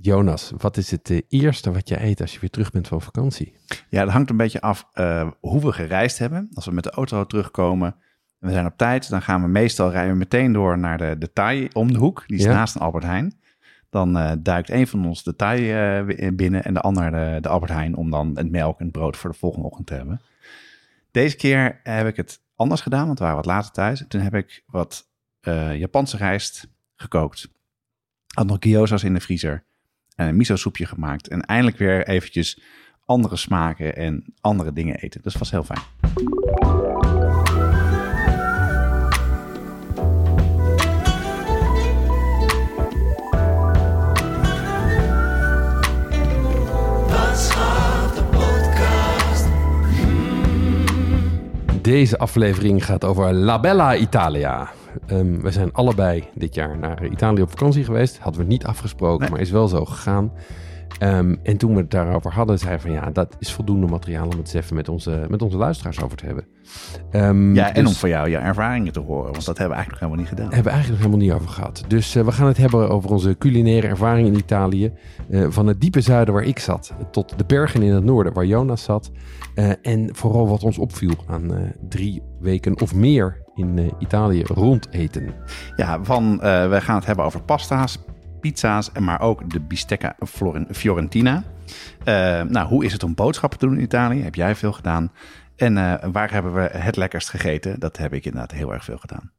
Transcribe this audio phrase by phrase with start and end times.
[0.00, 3.02] Jonas, wat is het eh, eerste wat je eet als je weer terug bent van
[3.02, 3.54] vakantie?
[3.90, 6.48] Ja, dat hangt een beetje af eh, hoe we gereisd hebben.
[6.54, 7.94] Als we met de auto terugkomen
[8.40, 11.16] en we zijn op tijd, dan gaan we meestal rijden we meteen door naar de,
[11.18, 12.24] de Thai om de hoek.
[12.26, 12.52] Die is Ja.
[12.52, 13.40] naast een Albert Heijn.
[13.90, 17.72] Dan eh, duikt een van ons de Thai binnen en de ander de, de Albert
[17.72, 20.20] Heijn om dan het melk en het brood voor de volgende ochtend te hebben.
[21.10, 24.04] Deze keer heb ik het anders gedaan, want we waren wat later thuis.
[24.08, 25.08] Toen heb ik wat
[25.72, 27.48] Japanse rijst gekookt.
[28.34, 29.64] Had nog gyoza's in de vriezer
[30.16, 31.28] en een miso soepje gemaakt.
[31.28, 32.60] En eindelijk weer eventjes
[33.04, 35.22] andere smaken en andere dingen eten.
[35.22, 36.95] Dus was heel fijn.
[51.86, 54.70] Deze aflevering gaat over La Bella Italia.
[55.06, 58.18] Ehm, we zijn allebei dit jaar naar Italië op vakantie geweest.
[58.18, 59.30] Hadden we niet afgesproken, Nee.
[59.30, 60.32] maar is wel zo gegaan.
[60.98, 64.30] Ehm, en toen we het daarover hadden, zei van ja, dat is voldoende materiaal om
[64.30, 66.44] het eens even met onze, met onze luisteraars over te hebben.
[67.10, 69.82] Ehm, Ja, en dus- om van jou je ervaringen te horen, want dat hebben we
[69.82, 70.44] eigenlijk nog helemaal niet gedaan.
[70.54, 71.84] hebben we eigenlijk nog helemaal niet over gehad.
[71.88, 74.92] Dus eh, we gaan het hebben over onze culinaire ervaring in Italië.
[75.30, 78.46] Eh, van het diepe zuiden waar ik zat, tot de bergen in het noorden waar
[78.46, 79.10] Jonas zat.
[79.54, 85.34] Eh, en vooral wat ons opviel aan drie weken of meer in Italië rondeten.
[85.76, 87.98] Ja, van, we gaan het hebben over pasta's,
[88.50, 90.16] pizza's, maar ook de bistecca
[90.70, 91.42] Fiorentina.
[92.04, 94.22] Eh, nou, hoe is het om boodschappen te doen in Italië?
[94.22, 95.12] Heb jij veel gedaan?
[95.56, 97.80] En eh, waar hebben we het lekkerst gegeten?
[97.80, 99.30] Dat heb ik inderdaad heel erg veel gedaan.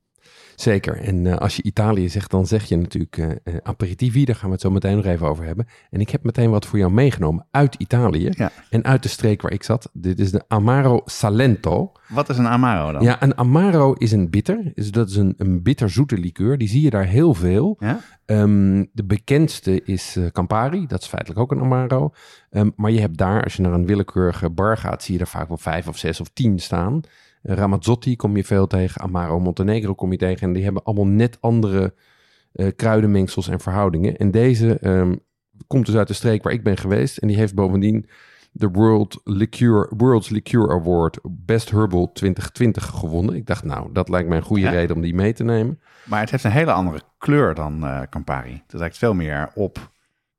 [0.59, 1.02] Zeker.
[1.02, 4.25] En eh, als je Italië zegt, dan zeg je natuurlijk eh, aperitivi.
[4.25, 5.68] Daar gaan we het zo meteen nog even over hebben.
[5.90, 8.29] En ik heb meteen wat voor jou meegenomen uit Italië.
[8.31, 8.51] Ja.
[8.69, 9.90] En uit de streek waar ik zat.
[9.94, 11.91] Dit is de Amaro Salento.
[12.07, 13.01] Wat is een Amaro dan?
[13.01, 14.72] Ja, een Amaro is een bitter.
[14.73, 16.57] Dus dat is een, een bitterzoete liqueur.
[16.57, 17.75] Die zie je daar heel veel.
[17.79, 18.00] Ja?
[18.25, 20.88] Ehm, de bekendste is eh, Campari.
[20.88, 22.12] Dat is feitelijk ook een Amaro.
[22.50, 25.28] Ehm, maar je hebt daar, als je naar een willekeurige bar gaat, zie je er
[25.28, 27.01] vaak wel vijf of zes of tien staan.
[27.56, 29.02] Ramazzotti kom je veel tegen.
[29.02, 30.47] Amaro Montenegro kom je tegen.
[30.47, 31.94] En die hebben allemaal net andere
[32.53, 34.18] eh, kruidenmengsels en verhoudingen.
[34.18, 35.16] En deze ehm,
[35.68, 37.18] komt dus uit de streek waar ik ben geweest.
[37.18, 38.06] En die heeft bovendien
[38.52, 43.35] de World Liqueur, World's Liqueur Award Best Herbal 2020 gewonnen.
[43.35, 44.69] Ik dacht, nou, dat lijkt mij een goede Ja.
[44.72, 45.79] reden om die mee te nemen.
[46.06, 48.62] Maar het heeft een hele andere kleur dan eh, Campari.
[48.68, 49.91] Het lijkt veel meer op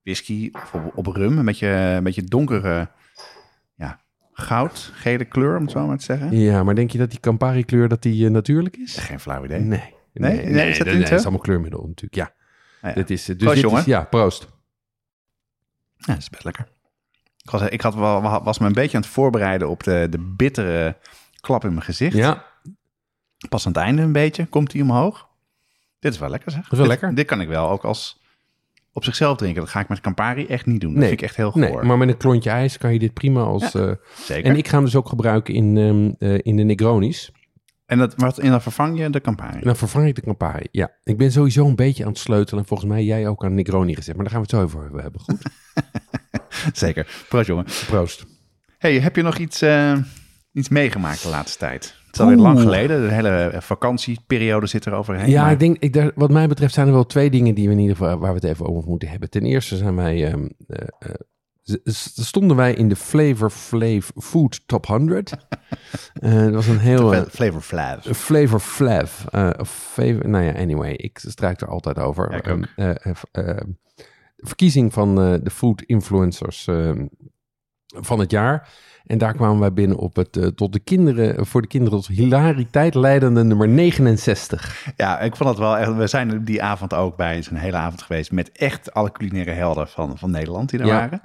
[0.03, 1.39] whisky of op, op rum.
[1.39, 2.89] Een beetje, een beetje donkere,
[4.39, 6.37] goud, gele kleur, om het zo maar te zeggen.
[6.39, 8.97] Ja, maar denk je dat die Campari kleur dat die eh, natuurlijk is?
[8.97, 9.61] Geen flauw idee.
[9.61, 9.95] Nee.
[10.13, 10.45] Nee?
[10.47, 11.15] Nee, is dat zo?
[11.15, 12.33] is allemaal kleurmiddel natuurlijk, ja.
[12.83, 12.95] Ja.
[12.95, 13.81] Dit is, dus Proost, dit jongen.
[13.81, 14.49] Is, ja, proost.
[15.97, 16.69] Ja, dat is best lekker.
[17.43, 17.95] Ik was, ik had
[18.45, 20.97] was me een beetje aan het voorbereiden op de, de bittere
[21.41, 22.17] klap in mijn gezicht.
[22.17, 22.45] Ja,
[23.49, 25.29] Pas aan het einde een beetje komt hij omhoog.
[25.99, 26.63] Dit is wel lekker zeg.
[26.63, 27.15] is wel dit, lekker.
[27.15, 28.21] Dit kan ik wel ook als
[28.99, 29.61] op zichzelf drinken.
[29.61, 30.91] Dat ga ik met Campari echt niet doen.
[30.91, 31.09] Dat Nee.
[31.09, 31.87] vind ik echt heel nee, goor.
[31.87, 33.75] maar met een klontje ijs kan je dit prima als...
[33.75, 34.51] eh, Zeker.
[34.51, 37.33] en ik ga hem dus ook gebruiken in, ehm, eh, in de Negronis.
[37.87, 39.57] En dat, wat, en dan vervang je de Campari.
[39.59, 40.67] En dan vervang ik de Campari.
[40.71, 42.61] Ja, ik ben sowieso een beetje aan het sleutelen.
[42.63, 44.15] En volgens mij jij ook aan Negroni gezet.
[44.17, 45.21] Maar daar gaan we het zo over hebben.
[45.21, 45.43] Goed,
[46.73, 47.25] Zeker.
[47.29, 47.65] Proost jongen.
[47.87, 48.27] proost.
[48.79, 49.97] Hey, heb je nog iets, eh,
[50.53, 51.95] iets meegemaakt de laatste tijd?
[52.09, 52.47] Het is alweer Oeh.
[52.47, 53.03] lang geleden.
[53.09, 55.31] De hele vakantieperiode zit er overheen.
[55.31, 57.67] Ja, maar- ik denk, ik, daar, wat mij betreft zijn er wel twee dingen die
[57.67, 59.31] we in ieder geval, waar we het even over moeten hebben.
[59.31, 61.11] Ten eerste zijn wij, ehm, eh, eh,
[61.85, 65.33] stonden wij in de Flavor Flav Food Top 100.
[66.21, 67.25] Eh, dat was een heel...
[67.25, 68.07] Flavor Flav.
[68.17, 69.25] Flavor Flav.
[69.65, 72.31] favor, nou ja, anyway, ik struik er altijd over.
[72.31, 72.65] Ja, ik ook.
[72.77, 73.57] Ehm, eh, eh, eh,
[74.37, 77.07] de verkiezing van eh, de food influencers ehm,
[77.87, 78.69] van het jaar.
[79.09, 82.09] En daar kwamen wij binnen op het eh, tot de kinderen, voor de kinderen tot
[82.17, 84.87] hilariteit leidende nummer 69.
[84.97, 85.97] Ja, ik vond het wel echt.
[85.97, 89.89] We zijn die avond ook bij zo'n hele avond geweest met echt alle culinaire helden
[89.89, 90.95] van, van Nederland die er Ja.
[90.99, 91.21] waren.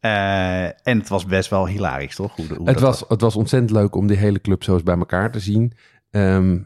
[0.00, 2.36] Eh, en het was best wel hilarisch, toch?
[2.36, 4.82] Hoe, hoe Het dat was, het was ontzettend leuk om die hele club zo eens
[4.82, 5.72] bij elkaar te zien.
[6.10, 6.58] Ehm,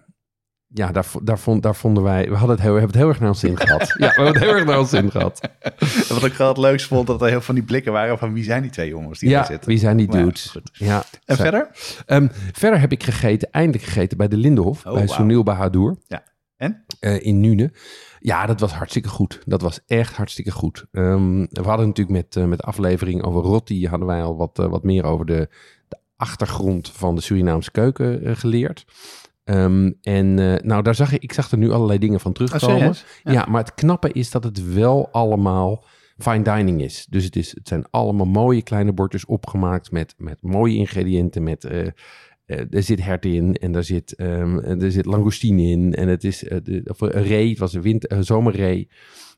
[0.75, 2.29] ja, daar, daar, vond, daar vonden wij...
[2.29, 3.81] We, hadden het heel, hebben het heel erg naar ons zin gehad.
[3.89, 5.41] Ja, we hebben het heel erg naar ons zin gehad.
[5.61, 5.73] En
[6.21, 8.45] wat ik wel het leukst vond, dat er heel van die blikken waren van wie
[8.45, 9.69] zijn die twee jongens die daar Ja, zitten.
[9.69, 10.57] wie zijn die dudes?
[10.73, 11.43] Ja, En zo.
[11.43, 11.69] verder?
[12.07, 15.17] Ehm, verder heb ik gegeten, eindelijk gegeten bij de Lindenhof, Oh, bij wauw.
[15.17, 15.97] Sunil Bahadur.
[16.07, 16.23] Ja.
[16.57, 16.85] En?
[17.01, 17.73] Eh, in Nune.
[18.19, 19.41] Ja, dat was hartstikke goed.
[19.47, 20.85] Dat was echt hartstikke goed.
[20.93, 23.87] Ehm, we hadden natuurlijk met, eh, met de aflevering over Rotti...
[23.87, 25.49] hadden wij al wat, eh, wat meer over de,
[25.89, 28.85] de achtergrond van de Surinaamse keuken geleerd.
[29.45, 32.77] Ehm, en eh, nou, daar zag ik, ik zag er nu allerlei dingen van terugkomen.
[32.77, 33.05] serieus?
[33.23, 33.33] ja.
[33.33, 33.47] Ja.
[33.49, 35.85] maar het knappe is dat het wel allemaal
[36.19, 37.07] fine dining is.
[37.11, 41.43] Dus het, is, het zijn allemaal mooie kleine bordjes opgemaakt met, met mooie ingrediënten.
[41.43, 41.87] Met, eh,
[42.47, 45.95] eh, er zit hert in en er zit, ehm, er zit langoustine in.
[45.95, 48.89] En het is de, of een ree, het was een winter, zomerree.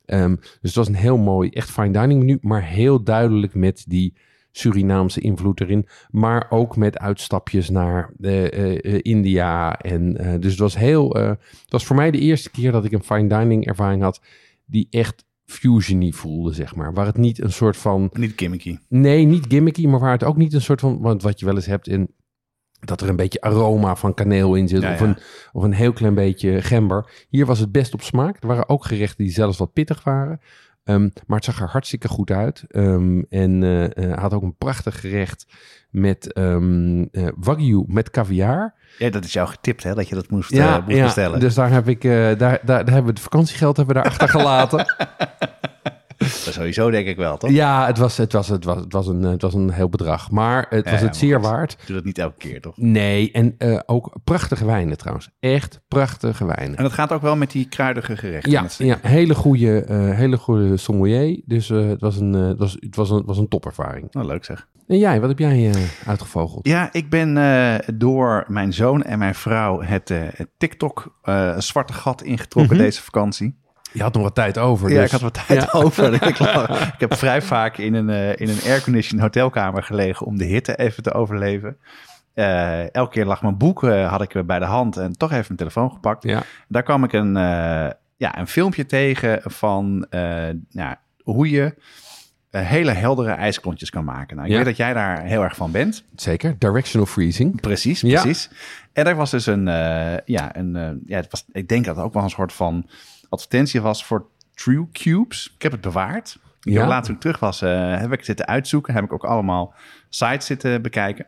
[0.04, 2.38] Ehm, dus het was een heel mooi, echt fine dining menu.
[2.40, 4.14] Maar heel duidelijk met die
[4.56, 5.86] Surinaamse invloed erin.
[6.10, 9.78] Maar ook met uitstapjes naar eh, eh, eh, India.
[9.78, 11.10] En, dus het was heel.
[11.10, 11.38] het
[11.68, 14.20] was voor mij de eerste keer dat ik een fine dining ervaring had.
[14.64, 16.92] die echt fusiony voelde, zeg maar.
[16.92, 18.10] Waar het niet een soort van.
[18.12, 18.78] Niet gimmicky.
[18.88, 21.00] Nee, niet gimmicky, maar waar het ook niet een soort van.
[21.00, 22.14] Want wat je wel eens hebt in.
[22.80, 24.82] Dat er een beetje aroma van kaneel in zit.
[24.82, 25.06] Ja, of, ja.
[25.06, 25.16] Een,
[25.52, 27.26] of een heel klein beetje gember.
[27.28, 28.42] Hier was het best op smaak.
[28.42, 30.40] Er waren ook gerechten die zelfs wat pittig waren.
[30.86, 32.64] Ehm, maar het zag er hartstikke goed uit.
[32.68, 35.46] Ehm, en eh, eh, had ook een prachtig gerecht
[35.90, 36.56] met eh,
[37.36, 38.74] wagyu met caviar.
[38.98, 39.94] Ja, dat is jou getipt, hè?
[39.94, 41.40] Dat je dat moest, eh, moest bestellen.
[41.40, 44.28] dus daar heb ik, daar, daar, daar hebben we het vakantiegeld hebben we daar achter
[44.28, 44.84] gelaten.
[46.18, 47.50] Dat sowieso denk ik wel, toch?
[47.50, 50.30] ja, het was, het, was, het, was, het, was een, het was een heel bedrag.
[50.30, 51.76] Maar het Ja, was ja, het zeer waard.
[51.86, 52.76] Doe dat niet elke keer, toch?
[52.76, 55.30] Nee, en eh, ook prachtige wijnen trouwens.
[55.40, 56.76] Echt prachtige wijnen.
[56.76, 58.50] En dat gaat ook wel met die kruidige gerechten.
[58.50, 61.42] Ja, ja hele goede, eh, hele goede sommelier.
[61.44, 64.06] Dus eh, het, was een, eh, het, was, het, was een, het was een topervaring.
[64.10, 64.68] Nou, leuk zeg.
[64.86, 66.66] En jij, wat heb jij eh, uitgevogeld?
[66.68, 71.58] Ja, ik ben eh, door mijn zoon en mijn vrouw het, eh, het TikTok eh,
[71.58, 72.84] zwarte gat ingetrokken Mhm.
[72.84, 73.56] deze vakantie.
[73.96, 74.88] Je had nog wat tijd over.
[74.90, 75.68] Ja, dus- ik had wat tijd Ja.
[75.72, 76.12] over.
[76.94, 80.76] ik, heb vrij vaak in een, eh, in een airconditioned hotelkamer gelegen om de hitte
[80.76, 81.76] even te overleven.
[82.34, 85.44] Eh, elke keer lag mijn boek, eh, had ik bij de hand en toch even
[85.46, 86.22] mijn telefoon gepakt.
[86.22, 86.42] Ja.
[86.68, 91.74] Daar kwam ik een, eh, ja, een filmpje tegen van eh, ja, hoe je
[92.50, 94.36] hele heldere ijsklontjes kan maken.
[94.36, 94.58] Nou, ik Ja.
[94.58, 96.04] weet dat jij daar heel erg van bent.
[96.14, 97.60] Zeker, directional freezing.
[97.60, 98.20] Precies, Ja.
[98.22, 98.50] precies.
[98.92, 101.96] En er was dus een, eh, ja, een, eh, ja, het was, ik denk dat
[101.96, 102.86] het ook wel een soort van
[103.28, 105.52] advertentie was voor True Cubes.
[105.54, 106.38] Ik heb het bewaard.
[106.60, 106.86] Ja.
[106.86, 108.94] later toen ik terug was, eh, heb ik zitten uitzoeken.
[108.94, 109.74] Heb ik ook allemaal
[110.08, 111.26] sites zitten bekijken.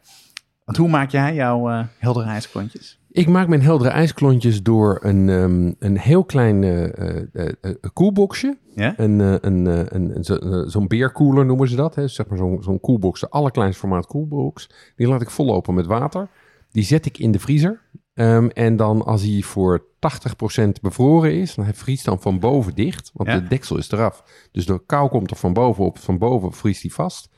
[0.64, 3.00] Want hoe maak jij jouw eh, heldere ijsklontjes?
[3.10, 7.52] Ik maak mijn heldere ijsklontjes door een, ehm, een heel klein eh,
[7.92, 8.56] koelboxje.
[8.74, 8.94] Ja?
[8.96, 11.94] Een, een, een, een, zo- zo'n beerkoeler noemen ze dat.
[11.94, 12.08] Hè?
[12.08, 14.70] Zeg maar zo'n zo'n koelbox, de allerkleinste formaat koelbox.
[14.96, 16.28] Die laat ik vollopen met water.
[16.72, 17.80] Die zet ik in de vriezer.
[18.14, 23.10] Ehm, en dan als hij voor 80% bevroren is, dan vriest dan van boven dicht.
[23.14, 23.38] Want Ja.
[23.38, 24.22] de deksel is eraf.
[24.52, 25.98] Dus de kou komt er van boven op.
[25.98, 27.28] Van boven vriest hij vast.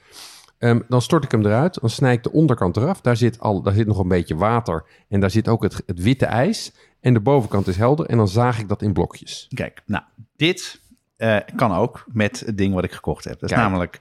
[0.59, 1.81] Ehm, dan stort ik hem eruit.
[1.81, 3.01] Dan snij ik de onderkant eraf.
[3.01, 4.85] Daar zit, al, daar zit nog een beetje water.
[5.09, 6.73] En daar zit ook het, het witte ijs.
[7.01, 8.07] En de bovenkant is helder.
[8.07, 9.47] En dan zaag ik dat in blokjes.
[9.55, 10.05] Kijk, nou,
[10.37, 10.81] dit
[11.17, 13.41] eh, kan ook met het ding wat ik gekocht heb.
[13.41, 13.69] Dat is Kijk.
[13.69, 13.99] namelijk,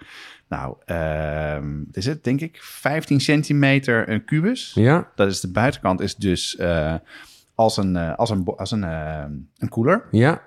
[0.50, 4.72] nou, ehm, wat is het, denk ik, 15 centimeter een kubus.
[4.76, 6.96] Ja, Dat is de buitenkant is dus eh,
[7.60, 9.24] als een, eh, als een, als een, eh,
[9.58, 10.06] een koeler.
[10.12, 10.42] ja,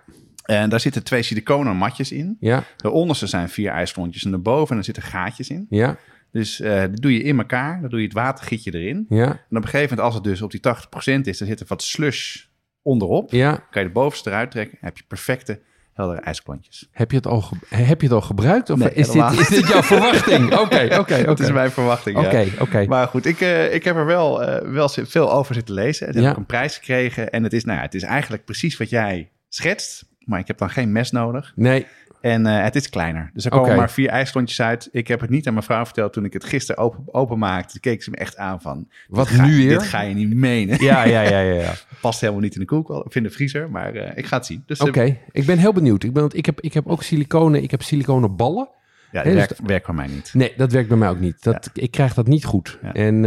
[0.44, 2.36] En daar zitten twee siliconen matjes in.
[2.40, 5.66] ja, De onderste zijn vier ijsklontjes en de boven en zitten gaatjes in.
[5.70, 5.96] ja,
[6.30, 7.80] Dus eh dat doe je in elkaar.
[7.80, 9.06] Dan doe je het watergietje erin.
[9.08, 11.60] ja, En op een gegeven moment, als het dus op die 80% is, dan zit
[11.60, 12.44] er wat slush
[12.82, 13.30] onderop.
[13.32, 13.66] ja.
[13.70, 14.78] Kan je de bovenste eruit trekken.
[14.80, 15.60] heb je perfecte,
[15.94, 16.88] heldere ijsklontjes.
[16.90, 18.70] Heb je het al, heb je het al gebruikt?
[18.70, 20.52] Of Nee, is, dit, is dit jouw verwachting?
[20.60, 21.54] Oké, oké, Dat is oké.
[21.54, 22.20] mijn verwachting.
[22.20, 22.26] ja.
[22.26, 22.84] Oké, oké.
[22.86, 26.06] Maar goed, ik, eh, ik heb er wel, eh, wel veel over zitten lezen.
[26.06, 27.30] Het heb ook een prijs gekregen.
[27.30, 30.04] En het is, nou ja, het is eigenlijk precies wat jij schetst.
[30.24, 31.52] Maar ik heb dan geen mes nodig.
[31.56, 31.86] Nee,
[32.22, 33.30] En eh, het is kleiner.
[33.34, 34.88] Dus er komen maar vier ijsklontjes uit.
[34.92, 37.72] Ik heb het niet aan mijn vrouw verteld toen ik het gisteren open, openmaakte.
[37.72, 38.88] Toen keek ze me echt aan van...
[39.08, 39.68] Wat ga- nu weer?
[39.68, 40.82] Dit ga je niet menen.
[40.82, 41.60] ja, ja, ja, ja.
[41.60, 41.72] ja.
[42.00, 43.70] Past helemaal niet in de koelkast of in de vriezer.
[43.70, 44.62] Maar eh, ik ga het zien.
[44.66, 46.02] Dus eh, Oké, ik ben heel benieuwd.
[46.02, 48.68] Ik, ben, want ik, heb, ik heb ook siliconen, ik heb siliconen ballen.
[49.12, 50.30] ja, dus dat werkt, werkt voor mij niet.
[50.34, 51.42] Nee, dat werkt bij mij ook niet.
[51.42, 52.78] Dat, Ik krijg dat niet goed.
[52.82, 52.92] Ja.
[52.92, 53.20] En,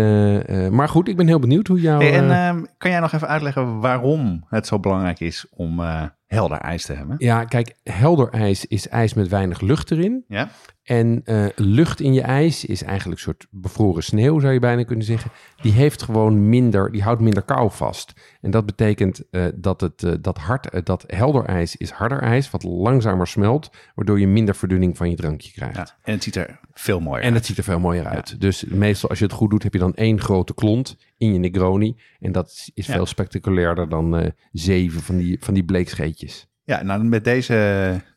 [0.75, 1.99] maar goed, ik ben heel benieuwd hoe jouw...
[1.99, 5.81] Hey, en eh, ehm, kan jij nog even uitleggen waarom het zo belangrijk is om
[6.27, 7.15] helder ijs te hebben?
[7.19, 10.23] ja, kijk, helder ijs is ijs met weinig lucht erin.
[10.27, 10.49] Ja?
[10.83, 14.83] En eh, lucht in je ijs is eigenlijk een soort bevroren sneeuw, zou je bijna
[14.83, 15.31] kunnen zeggen.
[15.61, 18.13] Die heeft gewoon minder, die houdt minder kou vast.
[18.41, 22.49] En dat betekent eh, dat, het, eh, dat, hard, dat helder ijs is harder ijs,
[22.49, 25.75] wat langzamer smelt, waardoor je minder verdunning van je drankje krijgt.
[25.75, 25.87] ja.
[26.03, 27.37] En het ziet er veel mooier En uit.
[27.37, 28.41] het ziet er veel mooier uit.
[28.41, 31.39] Dus meestal als je het goed doet, heb je dan één grote klont in je
[31.39, 31.95] Negroni.
[32.19, 32.93] En dat is Ja.
[32.93, 36.47] veel spectaculairder dan eh, zeven van die, van die bleekscheetjes.
[36.63, 37.55] Ja, nou met deze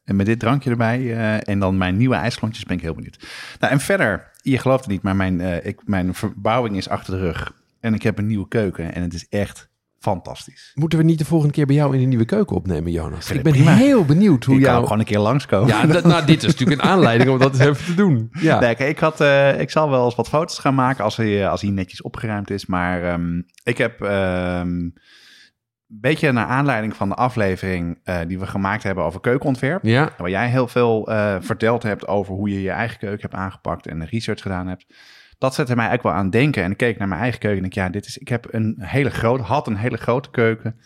[0.04, 3.26] en met dit drankje erbij eh, en dan mijn nieuwe ijsklontjes ben ik heel benieuwd.
[3.60, 7.12] Nou en verder, je gelooft het niet, maar mijn, eh, ik, mijn verbouwing is achter
[7.14, 9.68] de rug en ik heb een nieuwe keuken en het is echt
[10.08, 10.70] fantastisch.
[10.74, 13.30] Moeten we niet de volgende keer bij jou in de nieuwe keuken opnemen, Jonas?
[13.30, 13.74] Ik ik ben prima.
[13.74, 14.82] heel benieuwd hoe kan jou...
[14.82, 15.68] gewoon een keer langskomen.
[15.68, 18.28] Ja, dat, nou, dit is natuurlijk een aanleiding om dat eens even te doen.
[18.40, 21.16] Ja, Nee, kijk, ik, had, eh, ik zal wel eens wat foto's gaan maken als
[21.16, 22.66] hij, eh, als hij netjes opgeruimd is.
[22.66, 24.94] Maar ehm, ik heb ehm, een
[25.86, 29.84] beetje naar aanleiding van de aflevering eh, die we gemaakt hebben over keukenontwerp.
[29.84, 31.08] ja, Waar jij heel veel
[31.40, 34.86] verteld hebt over hoe je je eigen keuken hebt aangepakt en research gedaan hebt.
[35.38, 36.62] Dat zette mij eigenlijk wel aan het denken.
[36.62, 38.76] En ik keek naar mijn eigen keuken en ik, ja, dit is, ik heb een
[38.78, 40.80] hele grote, had een hele grote keuken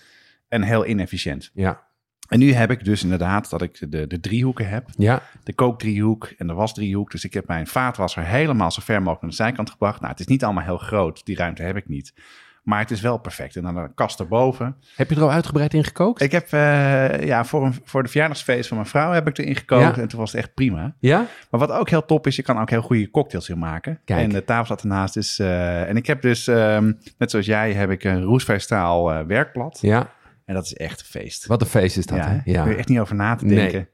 [0.49, 1.51] en heel inefficiënt.
[1.55, 1.83] ja,
[2.29, 5.23] En nu heb ik dus inderdaad dat ik de, de driehoeken heb ja.
[5.45, 7.11] de kookdriehoek en de wasdriehoek.
[7.11, 10.01] Dus ik heb mijn vaatwasser helemaal zo ver mogelijk naar de zijkant gebracht.
[10.01, 12.15] Nou, het is niet allemaal heel groot, die ruimte heb ik niet.
[12.63, 13.57] Maar het is wel perfect.
[13.57, 14.77] En dan een kast erboven.
[14.97, 16.23] Heb je er al uitgebreid in gekookt?
[16.23, 19.57] Ik heb eh, ja, voor, een, voor de verjaardagsfeest van mijn vrouw heb ik erin
[19.57, 19.97] gekookt.
[19.97, 20.03] Ja.
[20.03, 20.95] En toen was het echt prima.
[20.99, 21.27] Ja?
[21.51, 24.01] Maar wat ook heel top is, je kan ook heel goede cocktails in maken.
[24.05, 24.21] Kijk.
[24.21, 25.15] En de tafel staat ernaast.
[25.15, 29.21] Dus, eh, en ik heb dus, ehm, net zoals jij, heb ik een roestvrijstaal eh
[29.27, 29.79] werkblad.
[29.81, 30.11] Ja.
[30.45, 31.47] En dat is echt een feest.
[31.47, 32.53] Wat een feest is dat, ja, hè?
[32.53, 33.87] Daar kun je echt niet over na te Nee.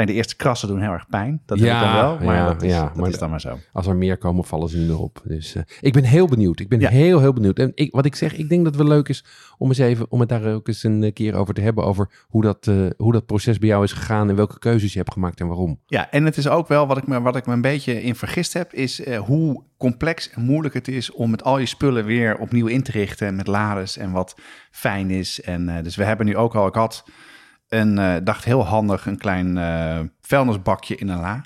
[0.00, 1.42] Alleen de eerste krassen doen heel erg pijn.
[1.46, 3.30] Dat Ja, heb ik dan wel, maar ja, dat, is, ja, dat maar is dan
[3.30, 3.58] maar zo.
[3.72, 5.22] Als er meer komen, vallen ze nu erop.
[5.24, 6.60] Dus eh, ik ben heel benieuwd.
[6.60, 7.58] Ik ben heel, heel benieuwd.
[7.58, 9.24] En ik, wat ik zeg, ik denk dat het wel leuk is
[9.58, 11.84] om, eens even, om het daar ook eens een eh, keer over te hebben.
[11.84, 14.98] Over hoe dat, eh, hoe dat proces bij jou is gegaan en welke keuzes je
[14.98, 15.80] hebt gemaakt en waarom.
[15.86, 18.14] Ja, en het is ook wel wat ik me, wat ik me een beetje in
[18.14, 22.38] vergist heb, is hoe complex en moeilijk het is om met al je spullen weer
[22.38, 24.34] opnieuw in te richten met lades en wat
[24.70, 25.40] fijn is.
[25.40, 27.04] En dus we hebben nu ook al, ik had
[27.70, 31.44] een, eh, dacht heel handig, een klein eh, vuilnisbakje in een la.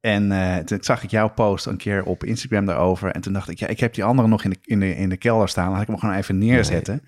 [0.00, 3.10] En eh, toen zag ik jouw post een keer op Instagram daarover.
[3.10, 5.08] En toen dacht ik, ja, ik heb die andere nog in de, in de, in
[5.08, 5.64] de kelder staan.
[5.64, 7.02] Dan had ik hem gewoon even neerzetten.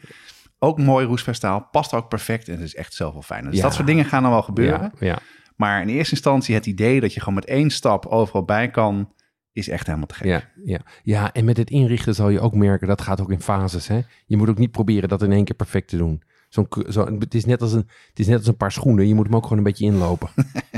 [0.58, 3.44] Ook mooi roestvestaal, past ook perfect en het is echt zoveel fijn.
[3.44, 3.62] Dus Ja.
[3.62, 4.80] dat soort dingen gaan dan wel gebeuren.
[4.99, 5.18] Ja, ja.
[5.56, 9.12] Maar in eerste instantie het idee dat je gewoon met één stap overal bij kan,
[9.52, 10.26] is echt helemaal te gek.
[10.26, 10.80] Ja, ja.
[11.02, 13.88] ja, en met het inrichten zal je ook merken, dat gaat ook in fases.
[13.88, 14.00] Hè?
[14.26, 16.23] Je moet ook niet proberen dat in één keer perfect te doen.
[16.48, 19.14] Zo'n, zo, het, is net als een, het is net als een paar schoenen, je
[19.14, 20.28] moet hem ook gewoon een beetje inlopen.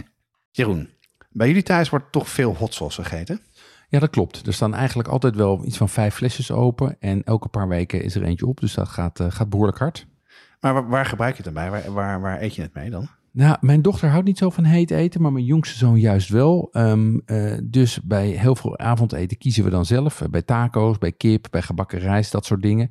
[0.51, 0.89] Jeroen,
[1.31, 3.41] bij jullie thuis wordt toch veel hot sauce gegeten?
[3.89, 4.47] Ja, dat klopt.
[4.47, 8.15] Er staan eigenlijk altijd wel iets van vijf flesjes open en elke paar weken is
[8.15, 8.61] er eentje op.
[8.61, 10.07] Dus dat gaat, eh, gaat behoorlijk hard.
[10.61, 11.71] Maar waar, waar gebruik je het dan bij?
[11.71, 13.09] Waar, waar, waar eet je het mee dan?
[13.33, 16.69] Nou, mijn dochter houdt niet zo van heet eten, maar mijn jongste zoon juist wel.
[16.73, 20.21] Ehm, eh, dus bij heel veel avondeten kiezen we dan zelf.
[20.21, 22.91] Eh, Bij taco's, bij kip, bij gebakken rijst, dat soort dingen.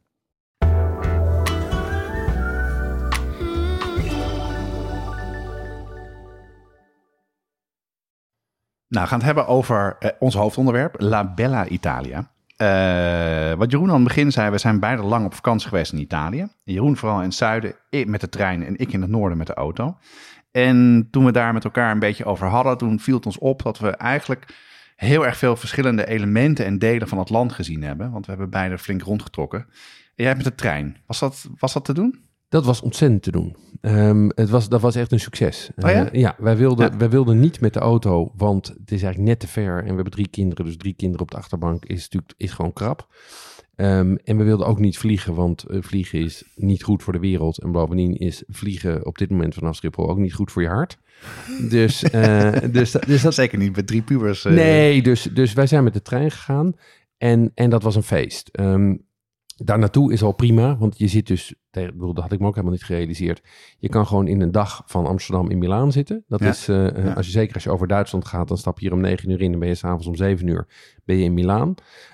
[8.91, 12.31] Nou, we gaan het hebben over eh, ons hoofdonderwerp, La Bella Italia.
[12.55, 15.99] Eh, wat Jeroen aan het begin zei, we zijn beide lang op vakantie geweest in
[15.99, 16.47] Italië.
[16.63, 19.53] Jeroen vooral in het zuiden met de trein en ik in het noorden met de
[19.53, 19.97] auto.
[20.51, 23.63] En toen we daar met elkaar een beetje over hadden, toen viel het ons op
[23.63, 24.45] dat we eigenlijk
[24.95, 28.11] heel erg veel verschillende elementen en delen van het land gezien hebben.
[28.11, 29.59] Want we hebben beide flink rondgetrokken.
[30.15, 32.19] En jij met de trein, was dat, was dat te doen?
[32.51, 33.55] Dat was ontzettend te doen.
[33.81, 35.69] Ehm, het was, dat was echt een succes.
[35.75, 36.09] Oh ja?
[36.11, 36.97] Eh, ja, wij wilden, Ja.
[36.97, 39.77] wij wilden niet met de auto, want het is eigenlijk net te ver.
[39.77, 42.73] En we hebben drie kinderen, dus drie kinderen op de achterbank is natuurlijk is gewoon
[42.73, 43.07] krap.
[43.75, 47.19] Ehm, en we wilden ook niet vliegen, want eh, vliegen is niet goed voor de
[47.19, 47.61] wereld.
[47.61, 50.97] En bovendien is vliegen op dit moment vanaf Schiphol ook niet goed voor je hart.
[51.69, 54.43] Dus, eh, dus, dat- dus dat, Zeker niet met drie pubers.
[54.43, 56.73] Nee, dus, dus wij zijn met de trein gegaan
[57.17, 58.47] en, en dat was een feest.
[58.51, 58.95] Ehm,
[59.63, 62.73] daar naartoe is al prima, want je zit dus, dat had ik me ook helemaal
[62.75, 63.41] niet gerealiseerd.
[63.79, 66.23] Je kan gewoon in een dag van Amsterdam in Milaan zitten.
[66.27, 66.49] Dat Ja.
[66.49, 67.13] is, eh, eh, Ja.
[67.13, 69.41] als je zeker als je over Duitsland gaat, dan stap je hier om negen uur
[69.41, 70.67] in en ben je s'avonds om zeven uur
[71.05, 71.73] ben je in Milaan.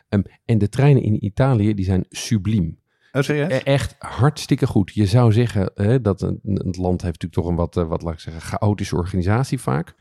[0.10, 2.80] Ehm, en de treinen in Italië, die zijn subliem.
[3.12, 3.24] Oh?
[3.28, 4.92] E- Echt hartstikke goed.
[4.94, 8.02] Je zou zeggen hè, dat een, het land heeft natuurlijk toch een wat, eh, wat
[8.02, 9.96] laat ik zeggen, chaotische organisatie vaak.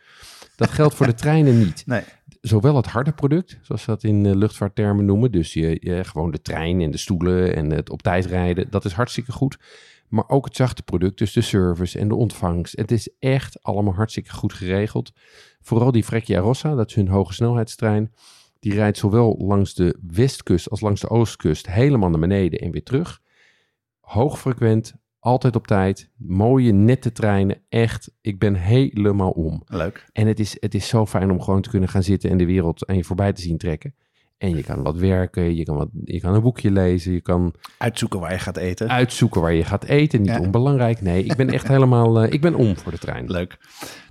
[0.56, 1.82] Dat geldt voor de treinen niet.
[1.86, 2.02] Nee.
[2.46, 5.32] Zowel het harde product, zoals ze dat in eh, luchtvaarttermen noemen.
[5.32, 8.70] Dus je, je, gewoon de trein en de stoelen en het op tijd rijden.
[8.70, 9.58] Dat is hartstikke goed.
[10.08, 12.76] Maar ook het zachte product, dus de service en de ontvangst.
[12.76, 15.12] Het is echt allemaal hartstikke goed geregeld.
[15.60, 18.12] Vooral die Freccia Rossa, dat is hun hoge snelheidstrein.
[18.60, 22.84] Die rijdt zowel langs de westkust als langs de oostkust helemaal naar beneden en weer
[22.84, 23.20] terug.
[24.00, 24.94] Hoogfrequent,
[25.26, 27.62] altijd op tijd, mooie nette treinen.
[27.68, 29.62] Echt, ik ben helemaal om.
[29.66, 30.08] Leuk.
[30.12, 32.46] En het is, het is zo fijn om gewoon te kunnen gaan zitten en de
[32.46, 33.94] wereld aan je voorbij te zien trekken.
[34.38, 37.54] En je kan wat werken, je kan, wat, je kan een boekje lezen, je kan
[37.78, 38.88] Uitzoeken waar je gaat eten.
[38.90, 40.20] uitzoeken waar je gaat eten.
[40.20, 40.38] Niet Ja.
[40.40, 41.00] onbelangrijk.
[41.00, 43.30] Nee, ik ben echt helemaal, eh, ik ben om voor de trein.
[43.30, 43.58] Leuk.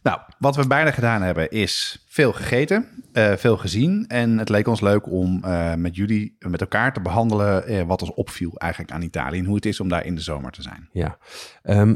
[0.03, 4.05] Nou, wat we bijna gedaan hebben is veel gegeten, eh, veel gezien.
[4.07, 8.01] En het leek ons leuk om eh, met jullie, met elkaar te behandelen eh, wat
[8.01, 9.39] ons opviel eigenlijk aan Italië.
[9.39, 10.89] En hoe het is om daar in de zomer te zijn.
[10.91, 11.17] Ja.
[11.61, 11.95] Ehm,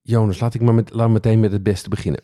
[0.00, 2.22] Jonas, laat ik maar met, laat meteen met het beste beginnen.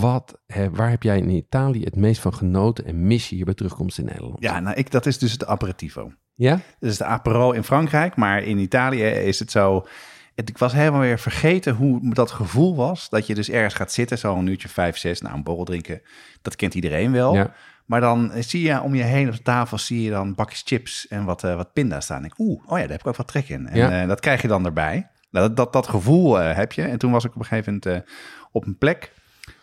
[0.00, 3.44] Wat, hè, waar heb jij in Italië het meest van genoten en mis je hier
[3.44, 4.36] bij terugkomst in Nederland?
[4.40, 6.12] Ja, nou, ik, dat is dus het aperitivo.
[6.34, 6.60] Ja?
[6.78, 9.86] Dat is de apero in Frankrijk, maar in Italië is het zo...
[10.34, 13.08] het- Ik was helemaal weer vergeten hoe dat gevoel was.
[13.08, 16.02] Dat je dus ergens gaat zitten, zo een uurtje vijf, zes, nou een borrel drinken.
[16.42, 17.34] Dat kent iedereen wel.
[17.34, 17.52] Ja.
[17.86, 21.08] Maar dan zie je om je heen op de tafel zie je dan bakjes chips
[21.08, 22.24] en wat, eh, wat pinda's staan.
[22.24, 23.66] Ik, Oeh, oh ja, daar heb ik ook wat trek in.
[23.68, 24.02] En Ja.
[24.02, 25.10] eh, dat krijg je dan erbij.
[25.30, 26.82] Nou, dat, dat, dat gevoel eh, heb je.
[26.82, 28.12] En toen was ik op een gegeven moment eh,
[28.52, 29.12] op een plek.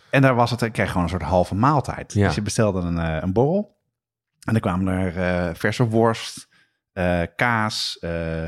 [0.10, 2.14] En daar was het, ik kreeg gewoon een soort halve maaltijd.
[2.14, 2.26] Ja.
[2.26, 3.76] Dus je bestelde een, eh, een borrel.
[4.46, 6.48] En dan kwamen er eh, verse worst,
[6.94, 7.98] eh, kaas,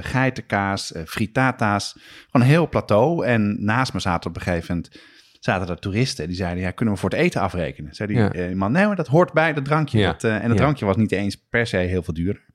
[0.01, 1.91] geitenkaas, fritata's.
[2.29, 3.25] Gewoon een heel plateau.
[3.25, 4.99] En naast me zaten op een gegeven moment
[5.39, 6.27] zaten er toeristen.
[6.27, 7.93] Die zeiden, ja, kunnen we voor het eten afrekenen?
[7.95, 8.55] Zei die Ja.
[8.55, 10.03] man, nee, maar dat hoort bij dat drankje.
[10.03, 10.55] Dat, en het Ja.
[10.57, 12.45] drankje was niet eens per se heel veel duurder.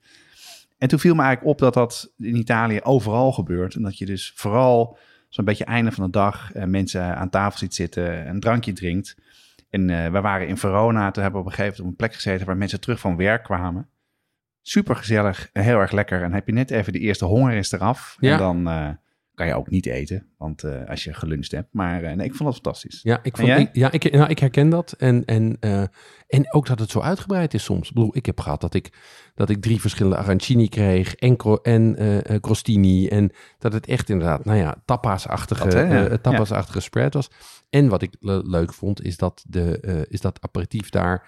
[0.77, 3.75] En toen viel me eigenlijk op dat dat in Italië overal gebeurt.
[3.75, 4.97] En dat je dus vooral
[5.29, 9.15] zo'n beetje einde van de dag eh, mensen aan tafel ziet zitten, een drankje drinkt.
[9.69, 12.07] En eh, we waren in Verona, toen hebben we op een gegeven moment op een
[12.07, 13.89] plek gezeten waar mensen terug van werk kwamen.
[14.61, 16.21] Super gezellig, heel erg lekker.
[16.23, 18.17] En heb je net even de eerste honger is eraf.
[18.19, 18.31] Ja.
[18.31, 18.89] En dan eh,
[19.35, 21.67] kan je ook niet eten, want eh, als je geluncht hebt.
[21.71, 22.99] Maar eh, nee, ik vond dat fantastisch.
[23.03, 24.91] Ja, ik, vond, ik, ja ik, nou, ik herken dat.
[24.91, 25.83] En, en, eh,
[26.27, 27.87] en ook dat het zo uitgebreid is soms.
[27.87, 28.93] Ik bedoel, ik heb gehad dat ik,
[29.35, 31.97] dat ik drie verschillende arancini kreeg en, cro- en
[32.41, 33.07] crostini.
[33.07, 36.17] En dat het echt inderdaad, nou ja, tapa's-achtige, Dat, hè, ja.
[36.17, 37.29] tapa's-achtige spread was.
[37.69, 41.27] En wat ik le- leuk vond, is dat, de, is dat aperitief daar...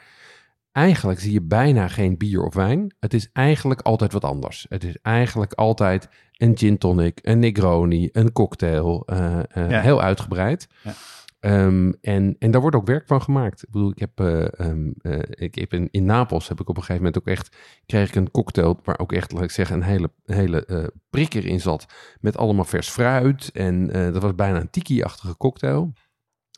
[0.77, 2.95] Eigenlijk zie je bijna geen bier of wijn.
[2.99, 4.65] Het is eigenlijk altijd wat anders.
[4.69, 9.03] Het is eigenlijk altijd een gin tonic, een Negroni, een cocktail.
[9.05, 9.81] eh, eh, Ja.
[9.81, 10.67] Heel uitgebreid.
[10.83, 10.93] Ja.
[11.39, 13.63] Ehm, en, en daar wordt ook werk van gemaakt.
[13.63, 16.75] Ik bedoel, ik heb, eh, ehm, eh, ik heb in, in Napels heb ik op
[16.77, 17.55] een gegeven moment ook echt,
[17.85, 21.59] kreeg ik een cocktail waar ook echt, laat ik zeggen, een hele, hele prikker in
[21.59, 21.85] zat.
[22.19, 23.49] Met allemaal vers fruit.
[23.53, 25.93] En dat was bijna een tiki-achtige cocktail.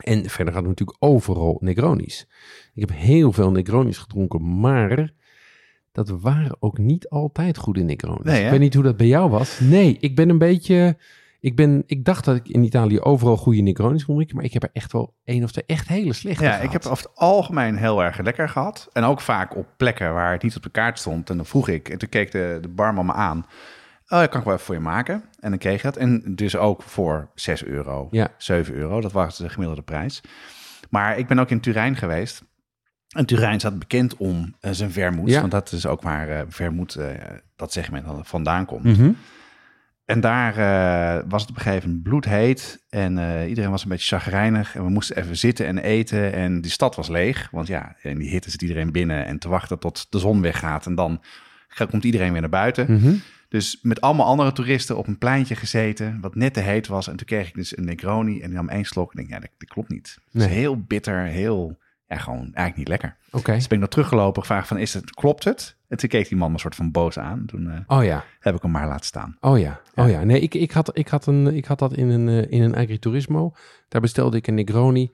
[0.04, 2.28] En verder hadden we natuurlijk overal Negronis.
[2.74, 5.14] Ik heb heel veel Negronis gedronken, maar
[5.92, 8.24] dat waren ook niet altijd goede Negronis.
[8.26, 9.60] Nee, ik weet niet hoe dat bij jou was.
[9.60, 10.98] Nee, ik ben een beetje...
[11.42, 14.54] Ik, ben, ik dacht dat ik in Italië overal goede Negronis kon drinken, maar ik
[14.54, 16.66] heb er echt wel één of twee echt hele slechte Ja, gehad.
[16.66, 18.90] ik heb over het algemeen heel erg lekker gehad.
[18.94, 21.30] En ook vaak op plekken waar het niet op de kaart stond.
[21.30, 23.46] En dan vroeg ik, en toen keek de, de barman me aan.
[24.10, 25.24] Oh, dat kan ik wel even voor je maken.
[25.40, 25.98] En dan kreeg ik dat.
[25.98, 28.28] En dus ook voor 6 euro, Ja.
[28.38, 29.02] 7 euro.
[29.02, 30.22] Dat was de gemiddelde prijs.
[30.90, 32.44] Maar ik ben ook in Turijn geweest.
[33.10, 35.30] En Turijn staat bekend om eh, zijn vermoed.
[35.30, 35.40] Ja.
[35.40, 37.08] Want dat is ook waar eh vermoed, eh,
[37.56, 38.84] dat segment vandaan komt.
[38.84, 39.12] Mhm.
[40.06, 40.54] En daar
[41.28, 42.86] was het op een gegeven moment bloedheet.
[42.90, 44.76] En iedereen was een beetje chagrijnig.
[44.76, 46.34] En we moesten even zitten en eten.
[46.34, 47.48] En die stad was leeg.
[47.52, 49.26] Want ja, in die hitte zit iedereen binnen.
[49.26, 50.86] En te wachten tot de zon weggaat.
[50.86, 51.22] En dan
[51.90, 52.92] komt iedereen weer naar buiten.
[52.94, 53.14] Mhm.
[53.50, 56.18] Dus met allemaal andere toeristen op een pleintje gezeten.
[56.22, 57.08] Wat net te heet was.
[57.08, 58.42] En toen kreeg ik dus een Negroni.
[58.42, 59.14] En nam één slok.
[59.14, 60.18] En ik denk, ja, dat, dat klopt niet.
[60.26, 60.58] Het is Nee.
[60.58, 61.24] heel bitter.
[61.24, 63.18] Heel, ja, gewoon eigenlijk niet lekker.
[63.32, 63.54] Oké.
[63.54, 64.42] Dus ben ik nog teruggelopen.
[64.42, 65.78] Gevraagd van, is het, klopt het?
[65.88, 67.46] En toen keek die man me een soort van boos aan.
[67.46, 68.24] Toen eh, Oh ja.
[68.40, 69.38] heb ik hem maar laten staan.
[69.40, 70.04] Oh ja, Ja.
[70.04, 70.24] oh ja.
[70.24, 72.76] Nee, ik, ik, had, ik, had een, ik had dat in een, eh, in een
[72.76, 73.54] agriturismo.
[73.88, 75.12] Daar bestelde ik een Negroni.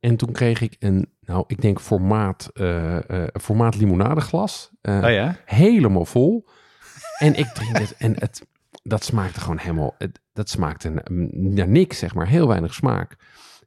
[0.00, 2.96] En toen kreeg ik een, nou, ik denk formaat, eh,
[3.40, 4.70] formaat limonadeglas.
[4.82, 5.36] Oh ja?
[5.44, 6.48] Helemaal vol.
[7.20, 8.46] En ik drink het en het,
[8.82, 12.26] dat smaakte gewoon helemaal, het, dat smaakte mm, naar niks, zeg maar.
[12.26, 13.16] Heel weinig smaak.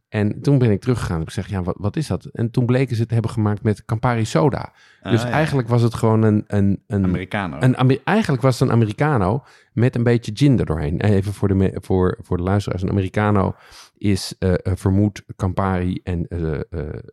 [0.09, 1.21] En toen ben ik teruggegaan.
[1.21, 2.25] Ik zeg, ja, wat, wat is dat?
[2.25, 4.73] En toen bleken ze het te hebben gemaakt met Campari soda.
[5.01, 5.33] Dus Ah, ja.
[5.33, 7.57] eigenlijk was het gewoon een, een, een, Americano.
[7.59, 11.01] een, eigenlijk was het een Americano met een beetje gin er doorheen.
[11.01, 12.81] Even voor de, voor, voor de luisteraars.
[12.81, 13.55] Een Americano
[14.03, 16.59] is eh, eh, vermoed Campari en eh,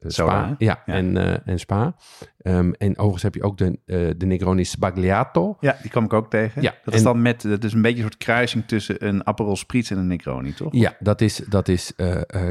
[0.00, 0.54] Spa.
[0.58, 0.94] Ja, Ja.
[0.94, 1.94] En, en Spa.
[2.38, 3.78] Ehm, en overigens heb je ook de,
[4.16, 5.56] de Negroni Sbagliato.
[5.60, 6.62] Ja, die kwam ik ook tegen.
[6.62, 9.56] Ja, dat is dan met, dat is een beetje een soort kruising tussen een Aperol
[9.56, 10.72] Spritz en een Negroni, toch?
[10.72, 11.92] Ja, dat is, dat is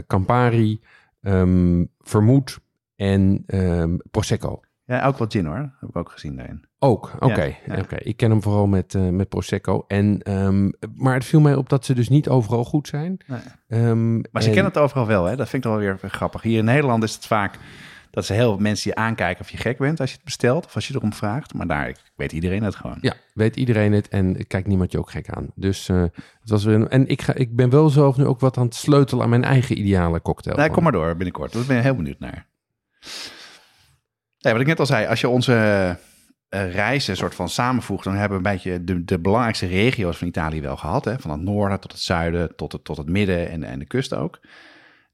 [0.07, 0.81] Campari,
[1.21, 2.59] ehm vermoed
[2.95, 4.61] en ehm, Prosecco.
[4.89, 5.55] Ja, ook wel gin hoor.
[5.79, 6.65] Heb ik ook gezien daarin.
[6.79, 7.43] Ook, oké.
[7.43, 7.77] Ja, ja.
[7.81, 7.95] oké.
[7.95, 9.83] Ik ken hem vooral met, eh, met Prosecco.
[9.87, 13.17] En, ehm, maar het viel mij op dat ze dus niet overal goed zijn.
[13.27, 13.39] Nee.
[13.67, 15.35] Ehm, Maar ze en- kennen het overal wel, hè?
[15.35, 16.41] Dat vind ik wel weer grappig.
[16.41, 17.57] Hier in Nederland is het vaak
[18.11, 20.65] dat ze heel veel mensen je aankijken of je gek bent als je het bestelt
[20.65, 21.53] of als je erom vraagt.
[21.53, 22.97] Maar daar weet iedereen het gewoon.
[23.01, 25.47] Ja, weet iedereen het en kijkt niemand je ook gek aan.
[25.55, 26.01] Dus eh,
[26.41, 28.65] het was weer een, En ik, ga, ik ben wel zelf nu ook wat aan
[28.65, 30.55] het sleutelen aan mijn eigen ideale cocktail.
[30.57, 31.53] Nee, kom maar door binnenkort.
[31.53, 32.47] Daar ben ik heel benieuwd naar.
[34.39, 35.53] Nee, wat ik net al zei, als je onze
[36.49, 40.27] eh, reizen soort van samenvoegt, dan hebben we een beetje de, de belangrijkste regio's van
[40.27, 41.05] Italië wel gehad.
[41.05, 41.19] Hè?
[41.19, 44.13] Van het noorden tot het zuiden, tot het, tot het midden en, en de kust
[44.13, 44.39] ook.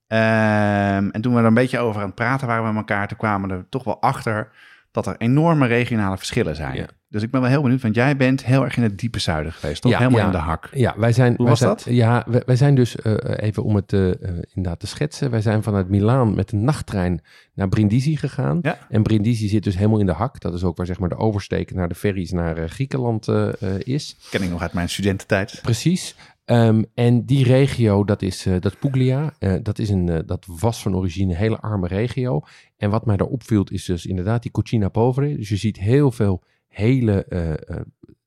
[0.07, 3.17] Ehm, en toen we er een beetje over aan het praten waren met elkaar, toen
[3.17, 4.51] kwamen we er toch wel achter
[4.95, 6.75] dat er enorme regionale verschillen zijn.
[6.75, 6.85] Ja.
[7.09, 9.51] Dus ik ben wel heel benieuwd, want jij bent heel erg in het diepe zuiden
[9.53, 9.91] geweest, toch?
[9.91, 10.25] Ja, Helemaal ja.
[10.25, 10.69] in de hak.
[10.73, 11.27] Ja, wij zijn.
[11.27, 11.85] Hoe wij was zijn- dat?
[11.89, 14.15] Ja, wij, wij zijn dus eh, even om het eh, eh,
[14.53, 15.31] inderdaad te schetsen.
[15.31, 17.21] Wij zijn vanuit Milaan met een nachttrein
[17.53, 18.59] naar Brindisi gegaan.
[18.61, 18.77] Ja.
[18.89, 20.39] En Brindisi zit dus helemaal in de hak.
[20.39, 23.47] Dat is ook waar zeg maar de oversteek naar de ferries naar eh, Griekenland eh,
[23.47, 24.17] eh, is.
[24.29, 25.59] Ken ik nog uit mijn studententijd.
[25.61, 26.15] Precies.
[26.45, 29.33] Ehm, en die regio, dat is, eh, dat Puglia.
[29.39, 32.41] Eh, dat, is een, eh, dat was van origine een hele arme regio.
[32.77, 35.35] En wat mij daar opviel is dus inderdaad die cucina povere.
[35.35, 37.27] Dus je ziet heel veel hele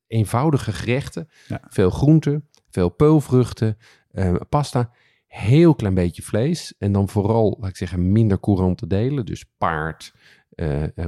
[0.06, 1.28] eenvoudige gerechten.
[1.48, 1.60] Ja.
[1.68, 3.76] Veel groenten, veel peulvruchten,
[4.48, 4.90] pasta.
[5.26, 6.74] Heel klein beetje vlees.
[6.78, 9.26] En dan vooral, laat ik zeggen, minder courante delen.
[9.26, 10.14] Dus paard,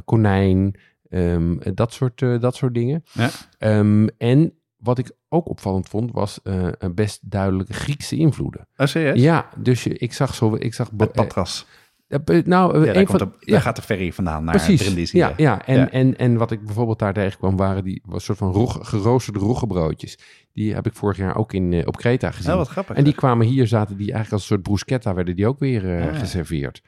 [0.04, 3.04] konijn, ehm, dat, soort, dat soort dingen.
[3.12, 3.30] Ja.
[3.58, 8.66] Ehm, en wat ik ook opvallend vond, was eh, een best duidelijke Griekse invloeden.
[8.76, 9.20] Oh, serieus?
[9.20, 10.90] Ja, dus je, ik zag zo, ik zag...
[10.96, 11.66] Het eh, Patras.
[12.08, 14.12] eh, eh, nou, eh, Ja, daar, een komt van, de, daar ja, gaat de ferry
[14.12, 14.82] vandaan naar precies.
[14.82, 15.16] Brindisi.
[15.16, 15.64] Ja, ja.
[15.66, 15.90] En, Ja.
[15.90, 20.18] En, en wat ik bijvoorbeeld daar tegenkwam, waren die was soort van rog, geroosterde roggebroodjes.
[20.52, 22.50] Die heb ik vorig jaar ook in, eh, op Kreta gezien.
[22.52, 22.96] Oh, wat grappig.
[22.96, 25.96] En die kwamen hier, zaten die eigenlijk als een soort bruschetta, werden die ook weer
[25.98, 26.82] eh, Ah, geserveerd.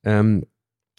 [0.00, 0.40] Ehm,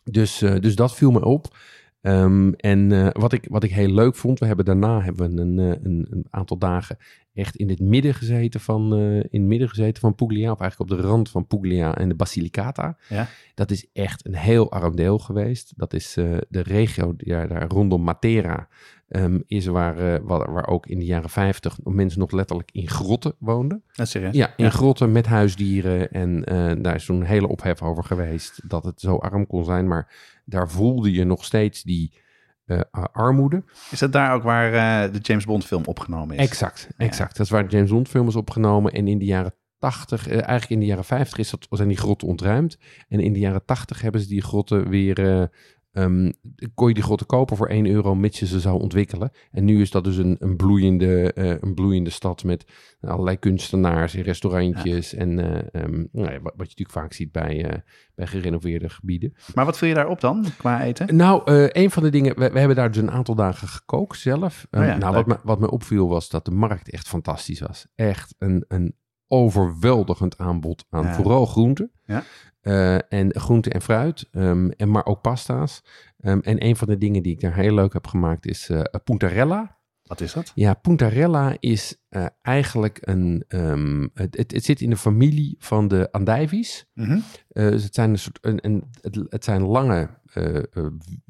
[0.04, 1.56] dus, eh, dus dat viel me op.
[2.04, 5.42] Ehm, en eh, wat, ik, wat ik heel leuk vond, we hebben daarna hebben we
[5.42, 6.98] een, eh, een, een aantal dagen
[7.34, 10.92] echt in het midden gezeten van, eh, in het midden gezeten van Puglia, of eigenlijk
[10.92, 12.98] op de rand van Puglia en de Basilicata.
[13.10, 13.28] Ja.
[13.56, 15.74] Dat is echt een heel arm deel geweest.
[15.76, 16.14] Dat is
[16.50, 18.68] de regio ja, daar rondom Matera,
[19.14, 22.90] ehm, is waar, eh, waar, waar ook in de jaren 50 mensen nog letterlijk in
[22.90, 23.84] grotten woonden.
[23.96, 24.36] Oh, serieus?
[24.36, 26.12] Ja, in grotten met huisdieren.
[26.12, 29.66] En eh, daar is toen een hele ophef over geweest dat het zo arm kon
[29.66, 29.88] zijn.
[29.88, 30.14] Maar
[30.46, 32.22] daar voelde je nog steeds die
[32.66, 32.80] eh,
[33.12, 33.64] armoede.
[33.92, 34.72] Is dat daar ook waar
[35.12, 36.48] de James Bond film opgenomen is?
[36.48, 37.38] Exact, exact.
[37.38, 38.92] Dat is waar de James Bond film is opgenomen.
[38.92, 41.98] En in de jaren 80, eh, eigenlijk in de jaren 50 is dat, zijn die
[41.98, 42.78] grotten ontruimd.
[43.08, 45.50] En in de jaren 80 hebben ze die grotten weer...
[45.94, 46.32] eh, ehm,
[46.74, 49.32] kon je die grotten kopen voor 1 euro, mits je ze zou ontwikkelen.
[49.52, 52.66] En nu is dat dus een, een, bloeiende, eh, een bloeiende stad met
[53.02, 55.14] allerlei kunstenaars en restaurantjes.
[55.14, 57.78] En eh, ehm, nou ja, wat, je natuurlijk vaak ziet bij, eh,
[58.16, 59.34] bij gerenoveerde gebieden.
[59.54, 61.16] Maar wat viel je daarop dan, qua eten?
[61.16, 64.68] Nou, een van de dingen, we, we hebben daar dus een aantal dagen gekookt zelf.
[64.70, 67.60] Eh, Oh ja, nou, wat me, wat me opviel was dat de markt echt fantastisch
[67.60, 67.88] was.
[67.96, 68.96] Echt een, een
[69.28, 71.14] overweldigend aanbod aan Ja.
[71.14, 71.92] vooral groenten.
[72.06, 72.24] Ja.
[72.64, 75.84] Eh, en groente en fruit, ehm, en maar ook pasta's.
[76.20, 78.82] Ehm, en een van de dingen die ik daar heel leuk heb gemaakt is eh
[79.04, 79.78] puntarella.
[80.04, 80.52] Wat is dat?
[80.56, 83.44] Ja, puntarella is eh, eigenlijk een.
[83.48, 86.86] ehm, het, het, het zit in de familie van de andijvies.
[86.94, 87.20] Mhm.
[87.48, 88.38] Dus het zijn een soort.
[88.42, 90.10] Een, een, het, het zijn lange,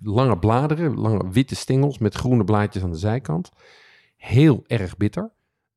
[0.02, 3.50] lange bladeren, lange witte stengels met groene blaadjes aan de zijkant.
[4.16, 5.32] Heel erg bitter.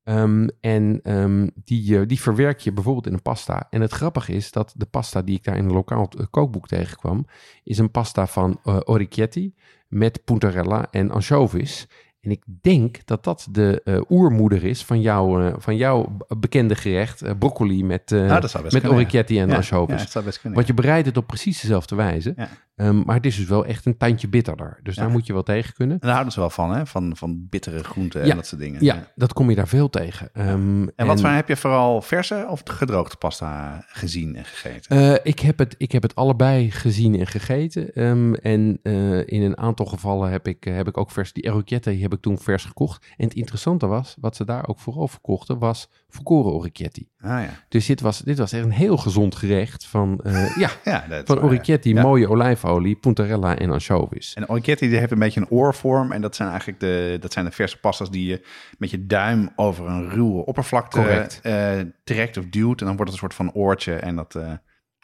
[0.06, 3.66] Ehm, en ehm, die, eh, die verwerk je bijvoorbeeld in een pasta.
[3.70, 6.66] En het grappige is dat de pasta die ik daar in een lokaal eh, kookboek
[6.66, 7.26] tegenkwam,
[7.64, 9.54] is een pasta van orecchietti
[9.88, 11.88] met puntarella en anchovies.
[12.26, 16.74] En ik denk dat dat de eh, oermoeder is van, jouw eh, van jouw bekende
[16.74, 18.94] gerecht, eh, broccoli met, Ah, best met kunnen, ja.
[18.94, 19.54] orecchietti en Ja.
[19.54, 20.54] Ja, dat zou best kunnen.
[20.54, 22.32] Want je bereidt het op precies dezelfde wijze.
[22.36, 22.48] Ja.
[22.76, 24.78] Ehm, maar het is dus wel echt een tandje bitterder.
[24.82, 25.94] Dus daar moet je wel tegen kunnen.
[25.94, 26.86] En daar houden ze wel van, hè?
[26.86, 28.84] Van, van bittere groenten en dat soort dingen.
[28.84, 30.28] Ja, dat kom je daar veel tegen.
[30.32, 35.20] Ehm, En wat voor, heb je vooral verse of gedroogde pasta gezien en gegeten?
[35.24, 37.94] Ik, heb het, ik heb het allebei gezien en gegeten.
[37.94, 38.82] Ehm, en
[39.26, 41.32] in een aantal gevallen heb ik, heb ik ook vers...
[41.32, 43.06] Die orecchiette die heb ik toen vers gekocht.
[43.16, 47.08] En het interessante was, wat ze daar ook vooral verkochten, was volkoren orecchietti.
[47.20, 47.50] ah ja.
[47.68, 51.42] Dus dit was, dit was echt een heel gezond gerecht van, eh, ja, Ja, van
[51.42, 52.02] orecchietti, ja.
[52.02, 54.34] mooie olijfolie, puntarella en anchovies.
[54.34, 56.12] En orecchietti die heeft een beetje een oorvorm.
[56.12, 58.46] En dat zijn eigenlijk de, dat zijn de verse pasta's die je
[58.78, 62.80] met je duim over een ruwe oppervlakte eh, trekt of duwt.
[62.80, 64.52] En dan wordt het een soort van oortje en dat eh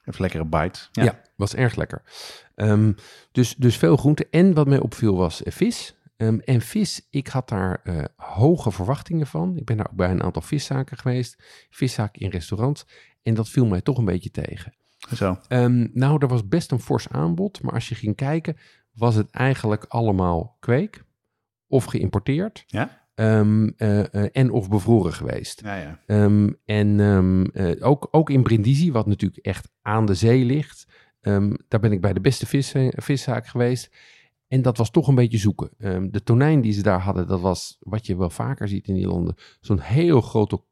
[0.03, 0.81] heeft een lekkere bite.
[0.92, 2.03] Ja, was erg lekker.
[2.55, 2.92] Ehm,
[3.33, 4.27] dus, dus veel groente.
[4.31, 5.96] En wat mij opviel was vis.
[6.22, 9.56] Ehm, en vis, ik had daar eh, hoge verwachtingen van.
[9.56, 11.42] Ik ben daar ook bij een aantal viszaken geweest.
[11.70, 12.87] Viszaken in restaurants.
[13.22, 14.74] En dat viel mij toch een beetje tegen.
[15.14, 15.38] Zo.
[15.48, 17.62] Ehm, nou, er was best een fors aanbod.
[17.62, 18.56] Maar als je ging kijken,
[18.92, 21.04] was het eigenlijk allemaal kweek.
[21.66, 22.64] Of geïmporteerd.
[22.66, 23.06] Ja?
[23.14, 25.61] Ehm, eh, eh, en of bevroren geweest.
[25.64, 26.00] Ja, ja.
[26.64, 30.87] En ook, ook in Brindisi, wat natuurlijk echt aan de zee ligt,
[31.68, 33.90] daar ben ik bij de beste vis, viszaak geweest.
[34.52, 35.70] En dat was toch een beetje zoeken.
[35.78, 38.94] Ehm, de tonijn die ze daar hadden, dat was wat je wel vaker ziet in
[38.94, 39.34] die landen.
[39.60, 40.62] Zo'n heel grote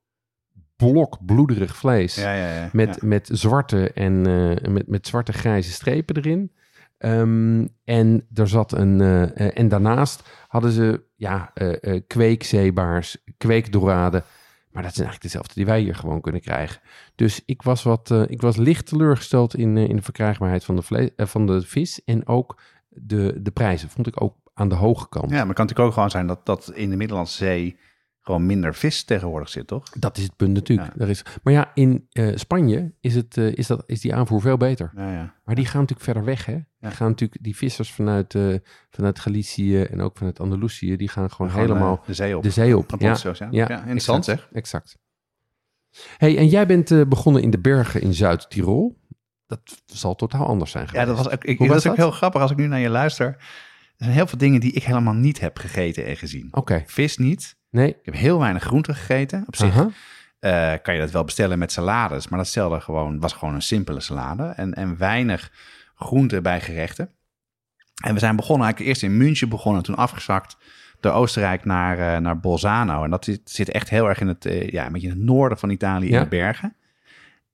[0.76, 2.14] blok bloederig vlees.
[2.14, 2.70] Ja, ja, ja.
[2.72, 6.52] Met, met zwarte en eh, met, met zwarte grijze strepen erin.
[6.98, 9.00] Ehm, en er zat een.
[9.00, 11.52] eh, eh, en daarnaast hadden ze ja,
[12.06, 14.24] kweekzeebaars, kweekdoraden.
[14.70, 16.80] Maar dat zijn eigenlijk dezelfde die wij hier gewoon kunnen krijgen.
[17.14, 21.46] Dus ik was, wat, ik was licht teleurgesteld in, in de verkrijgbaarheid van de, van
[21.46, 22.04] de vis.
[22.04, 22.56] En ook
[23.02, 25.30] de, de prijzen vond ik ook aan de hoge kant.
[25.30, 27.76] Ja, maar het kan natuurlijk ook gewoon zijn dat, dat in de Middellandse Zee
[28.20, 29.88] gewoon minder vis tegenwoordig zit, toch?
[29.88, 30.94] Dat is het punt natuurlijk.
[30.98, 34.40] Er is, maar ja, in eh, Spanje is, het, eh, is, dat, is die aanvoer
[34.40, 34.92] veel beter.
[34.96, 35.34] Ja, ja.
[35.44, 36.58] Maar die gaan natuurlijk verder weg, hè?
[36.80, 38.54] Die gaan natuurlijk, die vissers vanuit, eh
[38.90, 42.42] vanuit Galicië en ook vanuit Andalusië, die gaan gewoon helemaal de zee op.
[42.42, 42.92] de zee op.
[43.02, 43.52] Oceaan.
[43.52, 44.48] Ja, interessant, exact, zeg.
[44.52, 44.98] Exact.
[46.16, 48.99] Hey, en jij bent begonnen in de bergen in Zuid-Tirol.
[49.50, 51.96] Dat zal totaal anders zijn Ja, dat was ook, ik, Hoe dat was is ook
[51.96, 52.06] dat?
[52.06, 53.26] heel grappig als ik nu naar je luister.
[53.26, 53.36] Er
[54.06, 56.48] zijn heel veel dingen die ik helemaal niet heb gegeten en gezien.
[56.50, 57.56] Oké, Vis niet.
[57.70, 57.88] nee.
[57.88, 59.44] Ik heb heel weinig groente gegeten.
[59.46, 59.86] Op zich
[60.38, 63.62] eh, kan je dat wel bestellen met salades, maar dat stelde gewoon, was gewoon een
[63.62, 64.42] simpele salade.
[64.42, 65.52] En, en weinig
[65.94, 67.10] groente bij gerechten.
[68.04, 70.56] En we zijn begonnen eigenlijk eerst in München begonnen, toen afgezakt
[71.00, 73.04] door Oostenrijk naar, eh, naar Bolzano.
[73.04, 75.22] En dat zit, zit echt heel erg in het, eh, ja, een beetje in het
[75.22, 76.22] noorden van Italië in Ja.
[76.22, 76.74] de bergen.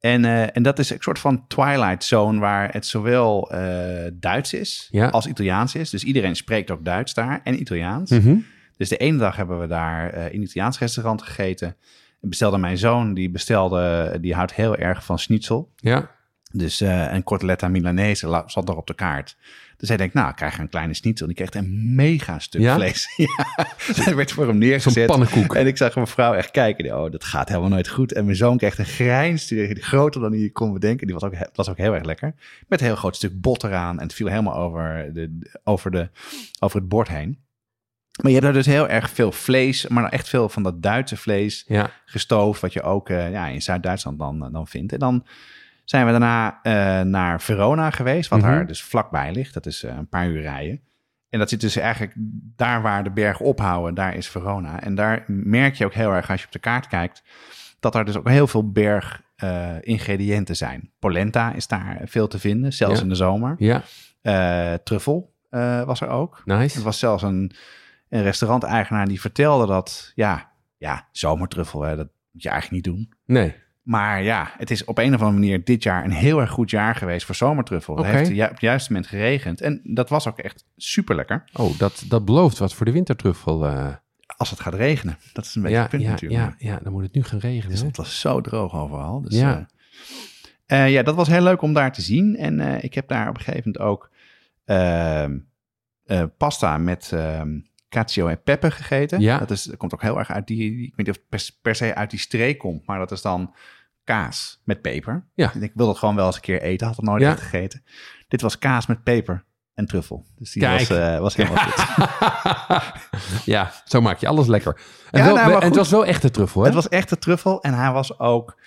[0.01, 4.53] En, eh, en dat is een soort van twilight zone waar het zowel eh, Duits
[4.55, 5.09] is Ja.
[5.09, 5.91] als Italiaans is.
[5.91, 8.11] Dus iedereen spreekt ook Duits daar en Italiaans.
[8.11, 8.37] Mhm.
[8.77, 11.77] Dus de ene dag hebben we daar eh, in een Italiaans restaurant gegeten.
[12.21, 15.73] En bestelde mijn zoon, die bestelde, die houdt heel erg van schnitzel.
[15.77, 16.11] Ja,
[16.57, 19.37] Dus eh, een cortelletta Milanese la- zat er op de kaart.
[19.77, 21.27] Dus hij denkt, nou, ik krijg een kleine schnitzel.
[21.27, 22.75] Die kreeg een mega stuk Ja?
[22.75, 23.09] vlees.
[23.17, 23.67] ja,
[24.07, 25.07] er werd voor hem zo'n neergezet.
[25.07, 25.55] pannenkoek.
[25.55, 26.99] En ik zag mijn vrouw echt kijken.
[27.03, 28.13] Oh, dat gaat helemaal nooit goed.
[28.13, 31.07] En mijn zoon kreeg een grijns, die, groter dan hij kon bedenken.
[31.07, 32.35] Die was ook, was ook heel erg lekker.
[32.69, 33.97] Met een heel groot stuk bot eraan.
[33.99, 36.09] En het viel helemaal over, de, over, de,
[36.59, 37.39] over het bord heen.
[38.23, 41.17] Maar je hebt daar dus heel erg veel vlees, maar echt veel van dat Duitse
[41.17, 44.93] vlees Ja, gestoofd, wat je ook eh, ja, in Zuid-Duitsland dan, dan vindt.
[44.93, 45.27] En dan
[45.87, 48.49] zijn we daarna eh, naar Verona geweest, wat Mhm.
[48.51, 49.55] daar dus vlakbij ligt.
[49.55, 50.81] Dat is eh, een paar uur rijden.
[51.29, 52.13] En dat zit dus eigenlijk
[52.57, 54.81] daar waar de bergen ophouden, daar is Verona.
[54.83, 57.23] En daar merk je ook heel erg als je op de kaart kijkt,
[57.81, 60.91] dat er dus ook heel veel berg eh, ingrediënten zijn.
[60.99, 63.03] Polenta is daar veel te vinden, zelfs Ja.
[63.03, 63.55] in de zomer.
[63.59, 63.83] ja,
[64.85, 65.35] truffel
[65.87, 66.43] was er ook.
[66.45, 66.79] nice.
[66.79, 67.53] Er was zelfs een,
[68.09, 73.13] een restauranteigenaar die vertelde dat, ja, ja zomertruffel, hè, dat moet je eigenlijk niet doen.
[73.27, 73.55] Nee,
[73.87, 76.71] Maar ja, het is op een of andere manier dit jaar een heel erg goed
[76.71, 77.95] jaar geweest voor zomertruffel.
[77.95, 78.07] Oké.
[78.07, 79.61] Het heeft ju- op het juiste moment geregend.
[79.61, 81.45] En dat was ook echt super lekker.
[81.53, 83.67] oh, dat, dat belooft wat voor de wintertruffel.
[83.67, 83.95] eh.
[84.37, 85.19] Als het gaat regenen.
[85.33, 86.41] Dat is een beetje ja, het punt ja, natuurlijk.
[86.59, 87.71] ja, ja, dan moet het nu gaan regenen.
[87.71, 89.21] Dus het was zo droog overal.
[89.23, 89.67] Dus, Ja.
[90.67, 90.85] ja.
[90.85, 92.37] ja, dat was heel leuk om daar te zien.
[92.37, 94.11] En eh, ik heb daar op een gegeven moment ook
[94.65, 95.39] ehm,
[96.05, 99.21] eh, pasta met ehm cacio en pepe gegeten.
[99.21, 99.39] Ja.
[99.39, 101.49] Dat, is, dat komt ook heel erg uit die, ik weet niet of het per,
[101.63, 103.55] per se uit die streek komt, maar dat is dan
[104.07, 105.25] kaas met peper.
[105.35, 105.53] Ja.
[105.55, 107.35] En ik wil dat gewoon wel eens een keer eten, had het nooit Ja.
[107.35, 107.83] gegeten.
[108.29, 110.25] Dit was kaas met peper en truffel.
[110.39, 110.79] Dus die Kijk.
[110.89, 111.85] was, eh, was helemaal goed.
[113.55, 114.81] ja, zo maak je alles lekker.
[115.11, 116.67] En, Ja, wel, nou, en het was wel echte truffel, hè?
[116.67, 118.61] Het was echt de truffel en hij was ook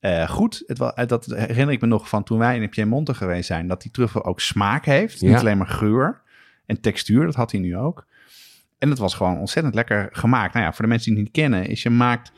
[0.00, 0.62] eh, goed.
[0.66, 3.82] Het was, dat herinner ik me nog van toen wij in Piemonte geweest zijn, dat
[3.82, 5.20] die truffel ook smaak heeft.
[5.20, 5.28] Ja.
[5.28, 6.20] Niet alleen maar geur
[6.66, 8.06] en textuur, dat had hij nu ook.
[8.78, 10.52] En het was gewoon ontzettend lekker gemaakt.
[10.54, 12.32] Nou ja, voor de mensen die het niet kennen, is je maakt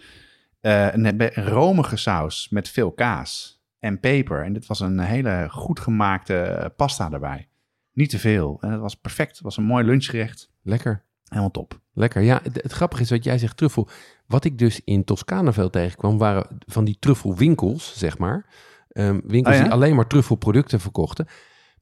[0.64, 4.44] eh, een, romige saus met veel kaas en peper.
[4.44, 7.48] En dit was een hele goed gemaakte pasta daarbij.
[7.92, 8.58] Niet te veel.
[8.60, 9.30] En het was perfect.
[9.30, 10.50] Het was een mooi lunchgerecht.
[10.62, 11.04] Lekker.
[11.28, 11.80] Helemaal top.
[11.92, 12.22] Lekker.
[12.22, 13.88] Ja, het, het grappige is wat jij zegt, truffel.
[14.26, 18.46] Wat ik dus in Toscane veel tegenkwam, waren van die truffelwinkels, zeg maar.
[18.88, 19.62] Ehm, winkels Oh ja?
[19.62, 21.26] die alleen maar truffelproducten verkochten.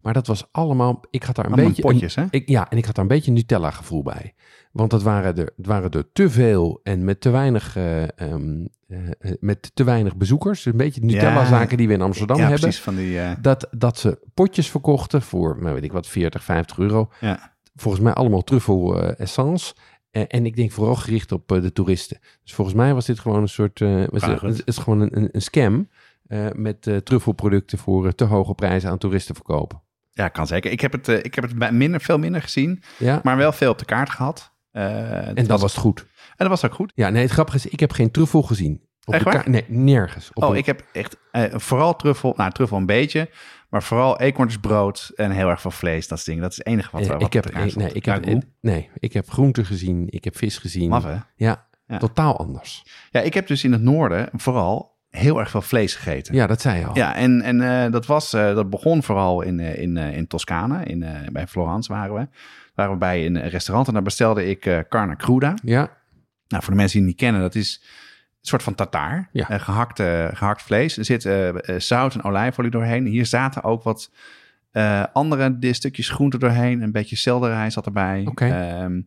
[0.02, 1.82] Maar dat was allemaal, ik had daar een Allemaal beetje...
[1.82, 2.24] potjes, hè?
[2.30, 4.34] Ik, ja, en ik had daar een beetje Nutella gevoel bij.
[4.72, 8.66] Want het waren er, het waren er te veel en met te weinig, eh, ehm,
[8.88, 10.64] eh, eh, met te weinig bezoekers.
[10.64, 12.60] Een beetje Nutella zaken die we in Amsterdam ja, hebben.
[12.60, 12.82] precies.
[12.82, 17.10] Van die, Dat, dat ze potjes verkochten voor, nou weet ik wat, 40, 50 euro.
[17.20, 17.50] ja.
[17.76, 19.74] Volgens mij allemaal truffel essence.
[20.12, 22.18] Eh, en ik denk vooral gericht op de toeristen.
[22.42, 23.78] Dus volgens mij was dit gewoon een soort,
[24.10, 25.88] was het, is gewoon een, een, een scam.
[26.52, 29.81] met eh, truffelproducten voor te hoge prijzen aan toeristen verkopen.
[30.12, 30.70] Ja, kan zeker.
[30.70, 33.70] Ik heb het, eh, ik heb het minder, veel minder gezien, Ja, maar wel veel
[33.70, 34.52] op de kaart gehad.
[34.70, 36.00] Eh, en dat was het goed.
[36.00, 36.92] en dat was ook goed.
[36.94, 38.90] Ja, nee, het grappige is, ik heb geen truffel gezien.
[39.04, 39.42] Op Echt de waar?
[39.42, 40.30] kaart- Nee, nergens.
[40.34, 43.30] Op oh, een- ik heb echt eh, vooral truffel, nou truffel een beetje,
[43.68, 46.08] maar vooral eekhoornsbrood en heel erg veel vlees.
[46.08, 46.40] Dat is ding.
[46.40, 48.90] Dat is het enige wat, eh, wat ik heb, eh, nee, ik heb, eh, nee,
[48.94, 50.88] ik heb groenten gezien, ik heb vis gezien.
[50.88, 51.16] Maf, hè?
[51.36, 51.98] Ja, Ja.
[51.98, 52.84] totaal anders.
[53.10, 56.34] Ja, ik heb dus in het noorden vooral heel erg veel vlees gegeten.
[56.34, 56.96] Ja, dat zei je al.
[56.96, 60.84] Ja, en, en eh, dat, was, eh, dat begon vooral in, eh, in, in Toscane.
[60.84, 62.28] In, bij Florence waren we.
[62.74, 65.54] Waren we bij een restaurant en daar bestelde ik carne cruda.
[65.62, 65.90] Ja,
[66.48, 69.28] Nou, voor de mensen die het niet kennen, dat is een soort van tartaar.
[69.32, 69.48] Ja.
[69.48, 70.96] Eh, gehakt, eh, gehakt vlees.
[70.96, 71.28] Er zit
[71.82, 73.06] zout en olijfolie doorheen.
[73.06, 74.10] Hier zaten ook wat
[75.12, 76.82] andere stukjes groente doorheen.
[76.82, 78.26] Een beetje selderij zat erbij.
[78.26, 78.46] Oké.
[78.46, 79.00] Ehm,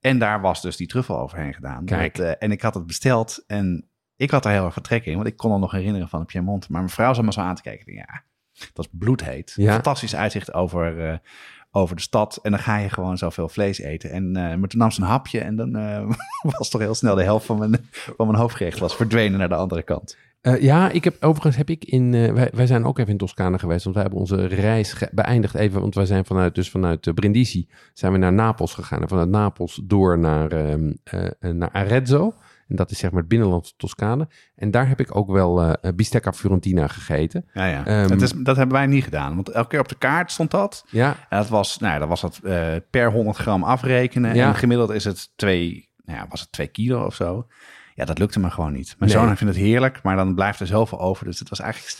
[0.00, 1.84] en daar was dus die truffel overheen gedaan.
[1.84, 2.16] Kijk.
[2.16, 5.14] Dat, en ik had het besteld en ik had er heel erg vertrek in.
[5.14, 6.68] Want ik kon er nog herinneren van Piemont.
[6.68, 7.92] Maar mijn vrouw zat me zo aan te kijken.
[7.92, 8.22] Ja,
[8.72, 9.52] dat is bloedheet.
[9.56, 9.72] Ja.
[9.72, 11.18] Fantastisch uitzicht over, eh,
[11.70, 12.38] over de stad.
[12.42, 14.10] En dan ga je gewoon zoveel vlees eten.
[14.10, 16.10] En, eh, maar toen nam ze een hapje en dan eh,
[16.58, 19.54] was toch heel snel de helft van mijn, van mijn hoofdgerecht was verdwenen naar de
[19.54, 20.16] andere kant.
[20.60, 22.10] Ja, ik heb overigens heb ik in.
[22.10, 23.82] wij, wij zijn ook even in Toscane geweest.
[23.82, 25.80] Want wij hebben onze reis beëindigd even.
[25.80, 29.02] Want wij zijn vanuit, dus vanuit eh, Brindisi zijn we naar Napels gegaan.
[29.02, 32.34] En vanuit Napels door naar, ehm, eh, eh, naar Arezzo.
[32.68, 34.28] En dat is zeg maar het binnenland Toscane.
[34.56, 37.48] En daar heb ik ook wel eh bistecca Fiorentina gegeten.
[37.52, 37.86] Ja, ja.
[37.86, 39.34] Ehm, het is, dat hebben wij niet gedaan.
[39.34, 40.84] Want elke keer op de kaart stond dat.
[40.90, 44.34] Ja, En dat was, nou, ja, dat was dat eh, per 100 gram afrekenen.
[44.34, 44.48] Ja.
[44.48, 47.46] En gemiddeld is het twee, nou ja, was het twee kilo of zo.
[47.94, 48.94] Ja, dat lukte me gewoon niet.
[48.98, 49.20] Mijn Nee.
[49.20, 51.24] zoon vindt het heerlijk, maar dan blijft er zoveel over.
[51.24, 51.96] Dus het was eigenlijk...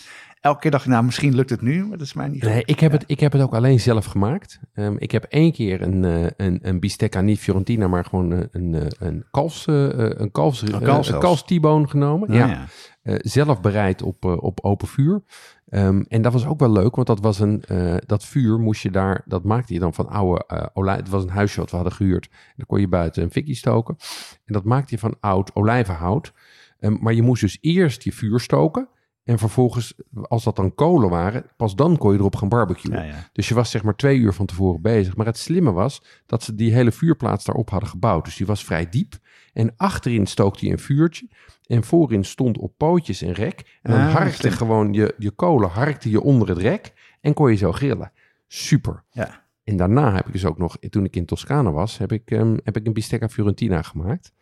[0.47, 2.63] Elke keer dacht ik, nou, misschien lukt het nu, maar dat is mij niet Nee,
[2.65, 2.99] ik heb, Ja.
[2.99, 4.61] het, ik heb het ook alleen zelf gemaakt.
[4.75, 8.49] Ehm, ik heb één keer een, eh, een, een bistecca, niet Fiorentina, maar gewoon een,
[8.51, 12.29] een, eh, een kalfs, eh, eh, een kalfs, Een eh, kalf een kalfs T-bone genomen.
[12.31, 12.67] Nou ja.
[13.03, 13.19] ja.
[13.19, 15.23] Zelf bereid op, op open vuur.
[15.69, 17.63] Ehm, en dat was ook wel leuk, want dat was een,
[18.07, 20.97] dat vuur moest je daar, dat maakte je dan van oude eh olij.
[20.97, 22.29] Het was een huisje wat we hadden gehuurd.
[22.31, 23.97] En dan kon je buiten een fikkie stoken.
[24.45, 26.33] En dat maakte je van oud olijvenhout.
[26.81, 28.89] Ehm, maar je moest dus eerst je vuur stoken.
[29.27, 32.97] En vervolgens, als dat dan kolen waren, pas dan kon je erop gaan barbecuen.
[32.97, 33.29] Ja, ja.
[33.33, 35.17] Dus je was zeg maar twee uur van tevoren bezig.
[35.17, 38.25] Maar het slimme was dat ze die hele vuurplaats daarop hadden gebouwd.
[38.25, 39.19] Dus die was vrij diep.
[39.53, 41.29] En achterin stookte je een vuurtje.
[41.67, 43.79] En voorin stond op pootjes een rek.
[43.83, 46.93] En dan Ah, harkte gewoon je, je kolen harkte je onder het rek.
[47.21, 48.13] En kon je zo grillen.
[48.47, 49.05] Super.
[49.11, 49.45] Ja.
[49.65, 52.57] En daarna heb ik dus ook nog, toen ik in Toscane was, heb ik, ehm,
[52.65, 54.33] heb ik een bistecca Fiorentina gemaakt.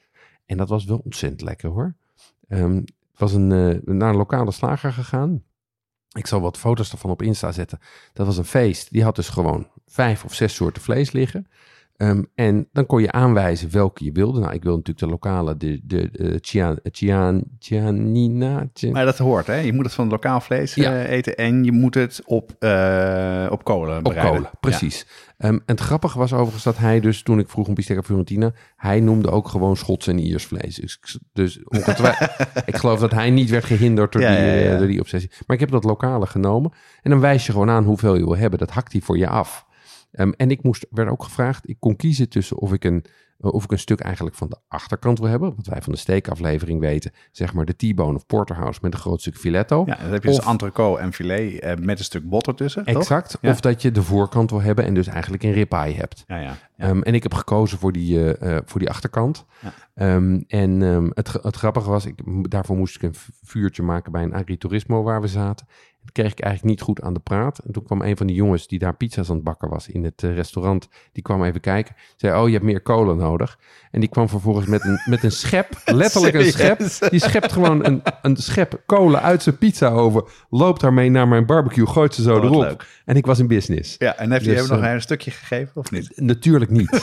[0.47, 1.95] En dat was wel ontzettend lekker hoor.
[2.49, 5.43] Het was een, eh, naar een lokale slager gegaan.
[6.17, 7.79] Ik zal wat foto's ervan op Insta zetten.
[8.13, 8.91] Dat was een feest.
[8.93, 11.47] Die had dus gewoon vijf of zes soorten vlees liggen.
[11.97, 14.41] Ehm, en dan kon je aanwijzen welke je wilde.
[14.41, 18.69] Nou, ik wil natuurlijk de lokale, de, de, de Cian, Cian, Cianina.
[18.75, 19.55] Cian- Maar dat hoort, hè?
[19.55, 20.93] Je moet het van lokaal vlees Ja.
[20.93, 24.35] eh, eten en je moet het op, eh, op kolen Op bereiden.
[24.35, 25.07] kolen, precies.
[25.39, 28.53] Ehm, en het grappige was overigens dat hij dus, toen ik vroeg om bistecca Fiorentina,
[28.77, 30.75] hij noemde ook gewoon Schots en Iers vlees.
[30.77, 31.57] Dus, ik- dus
[32.67, 35.31] ik geloof dat hij niet werd gehinderd door, Ja, die, eh, door die obsessie.
[35.47, 38.37] Maar ik heb dat lokale genomen en dan wijs je gewoon aan hoeveel je wil
[38.37, 38.59] hebben.
[38.59, 39.67] Dat hakt hij voor je af.
[40.15, 43.05] Ehm, en ik moest, werd ook gevraagd, ik kon kiezen tussen of ik een
[43.39, 45.53] of ik een stuk eigenlijk van de achterkant wil hebben.
[45.57, 47.13] Wat wij van de steekaflevering weten.
[47.33, 49.83] Zeg maar de T-bone of porterhouse met een groot stuk filetto.
[49.87, 52.85] Ja, dan heb je dus Of- entrecote en filet eh, met een stuk botter tussen,
[52.85, 52.97] toch?
[52.97, 53.39] Exact.
[53.41, 53.51] Ja.
[53.51, 56.25] Of dat je de voorkant wil hebben en dus eigenlijk een ribeye hebt.
[56.27, 56.43] Ja, ja.
[56.43, 56.57] ja.
[56.77, 59.45] Ehm, en ik heb gekozen voor die, eh, eh, voor die achterkant.
[59.61, 59.73] Ja.
[59.95, 60.81] Ehm, en
[61.15, 65.21] het, het grappige was, ik, daarvoor moest ik een vuurtje maken bij een agriturismo waar
[65.21, 65.67] we zaten.
[66.05, 67.59] Dat kreeg ik eigenlijk niet goed aan de praat.
[67.59, 70.05] En toen kwam een van die jongens die daar pizza's aan het bakken was in
[70.05, 70.89] het eh, restaurant.
[71.13, 71.95] Die kwam even kijken.
[72.17, 73.59] Zei, oh, je hebt meer kolen nodig.
[73.91, 76.83] En die kwam vervolgens met een, met een schep, letterlijk een schep.
[77.11, 80.25] Die schept gewoon een, een schep kolen uit zijn pizza over.
[80.51, 82.61] Loopt daarmee naar mijn barbecue, gooit ze zo Oh, erop.
[82.63, 82.87] leuk.
[83.05, 83.97] En ik was in business.
[83.99, 86.13] Ja, en heb je Dus, hem nog eh, een stukje gegeven of niet?
[86.17, 87.03] Natuurlijk niet.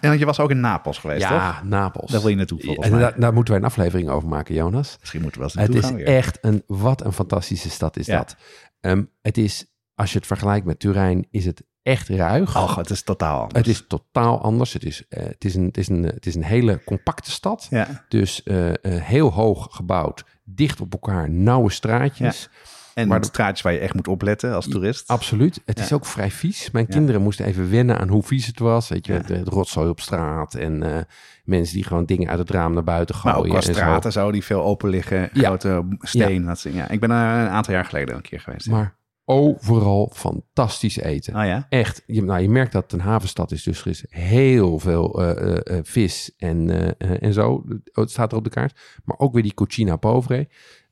[0.00, 1.30] En want je was ook in Napels geweest, toch?
[1.30, 2.10] Ja, Napels.
[2.10, 4.96] Daar wil je naartoe, volgens en daar, daar moeten wij een aflevering over maken, Jonas.
[5.00, 6.06] Misschien moeten we wel Het eens is gaan weer.
[6.06, 8.16] echt een, wat een fantastische stad is Ja.
[8.16, 8.36] dat.
[8.80, 12.56] Ehm, het is, als je het vergelijkt met Turijn, is het echt ruig.
[12.62, 13.58] Och, het is totaal anders.
[13.58, 14.72] het is totaal anders.
[14.72, 17.66] Het is, eh, het, is een, het, is een, het is een hele compacte stad.
[17.70, 22.48] Ja, Dus eh, eh, heel hoog gebouwd, dicht op elkaar, nauwe straatjes.
[22.96, 25.08] En Maar maar de- straatjes waar je echt moet opletten als toerist.
[25.08, 25.60] Absoluut.
[25.64, 25.84] Het Ja.
[25.84, 26.70] is ook vrij vies.
[26.70, 26.94] Mijn Ja.
[26.94, 28.88] kinderen moesten even wennen aan hoe vies het was.
[28.88, 29.18] Weet je, Ja.
[29.18, 31.02] de, de rotzooi op straat en eh,
[31.44, 33.48] mensen die gewoon dingen uit het raam naar buiten Maar gooien.
[33.52, 33.80] ook qua en zo.
[33.80, 35.30] straten zo, die veel open liggen.
[35.32, 35.42] Ja.
[35.46, 36.44] Grote steen.
[36.44, 36.88] Dat, ja.
[36.88, 38.66] Ik ben er een aantal jaar geleden een keer geweest.
[38.70, 41.36] Maar overal fantastisch eten.
[41.36, 41.66] Oh ja?
[41.68, 45.22] Echt, je, nou, je merkt dat het een havenstad is, dus er is heel veel
[45.22, 47.64] eh, eh, eh, vis en, eh, eh, en zo.
[47.92, 48.80] Het staat er op de kaart.
[49.04, 50.48] Maar ook weer die cucina povere.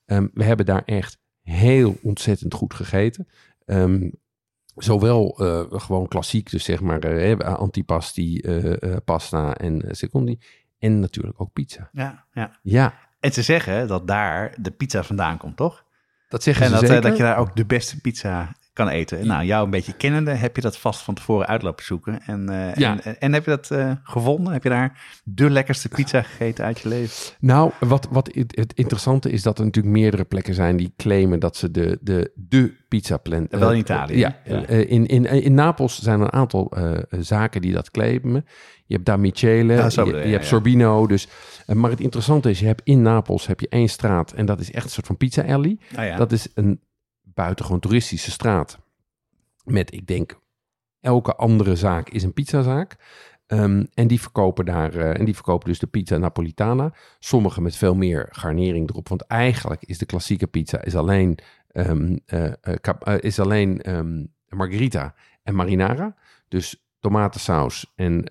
[0.06, 3.28] Ehm, we hebben daar echt heel ontzettend goed gegeten.
[3.64, 4.10] Ehm,
[4.76, 10.38] zowel eh, gewoon klassiek, dus zeg maar eh, antipasti, eh, pasta en secondi.
[10.78, 11.88] En natuurlijk ook pizza.
[11.92, 12.58] Ja, ja.
[12.62, 15.84] Ja, En ze zeggen dat daar de pizza vandaan komt, toch?
[16.28, 17.02] dat zeggen En ze dat, zeker.
[17.02, 19.18] dat je daar ook de beste pizza kan eten.
[19.18, 22.20] En Nou, jou een beetje kennende heb je dat vast van tevoren uitlopen zoeken.
[22.26, 23.00] En, eh, Ja.
[23.02, 24.52] en, en, heb je dat eh, gevonden?
[24.52, 27.34] Heb je daar de lekkerste pizza gegeten uit je leven?
[27.40, 31.38] Nou, wat, wat het het interessante is dat er natuurlijk meerdere plekken zijn die claimen
[31.40, 33.50] dat ze de, de, de pizza plant.
[33.50, 34.64] Wel in Italië, Ja, ja.
[34.64, 38.44] eh, in, in, in Napels zijn er een aantal eh, zaken die dat claimen.
[38.86, 40.42] Je hebt Da Michele, Ah, je, hebt ja.
[40.42, 41.06] Sorbino.
[41.06, 41.28] Dus,
[41.66, 44.60] eh, maar het interessante is, je hebt in Napels heb je één straat en dat
[44.60, 45.78] is echt een soort van pizza alley.
[45.94, 46.16] Nou ja.
[46.16, 46.80] Dat is een
[47.34, 48.78] buitengewoon toeristische straat.
[49.64, 50.40] met, ik denk,
[51.00, 52.96] elke andere zaak is een pizzazaak.
[53.46, 56.92] Ehm, en die verkopen daar, eh, en die verkopen dus de pizza Napolitana.
[57.18, 59.08] Sommige met veel meer garnering erop.
[59.08, 61.38] Want eigenlijk is de klassieke pizza is alleen,
[62.26, 62.52] eh,
[63.18, 63.82] is alleen
[64.48, 66.16] margherita en marinara.
[66.48, 68.24] Dus tomatensaus en,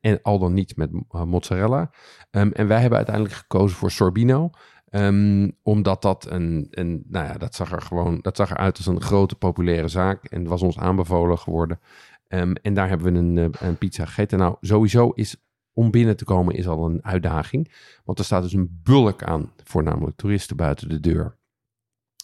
[0.00, 1.90] en al dan niet met mozzarella.
[2.30, 4.50] En wij hebben uiteindelijk gekozen voor sorbino.
[4.94, 8.86] Ehm, omdat dat een, een, nou ja, dat zag er gewoon, dat zag eruit als
[8.86, 10.24] een grote populaire zaak.
[10.24, 11.80] En was ons aanbevolen geworden.
[12.28, 14.38] Ehm, en daar hebben we een, eh, een pizza gegeten.
[14.38, 15.36] Nou, sowieso is
[15.72, 17.72] om binnen te komen is al een uitdaging.
[18.04, 21.36] Want er staat dus een bulk aan, voornamelijk toeristen buiten de deur.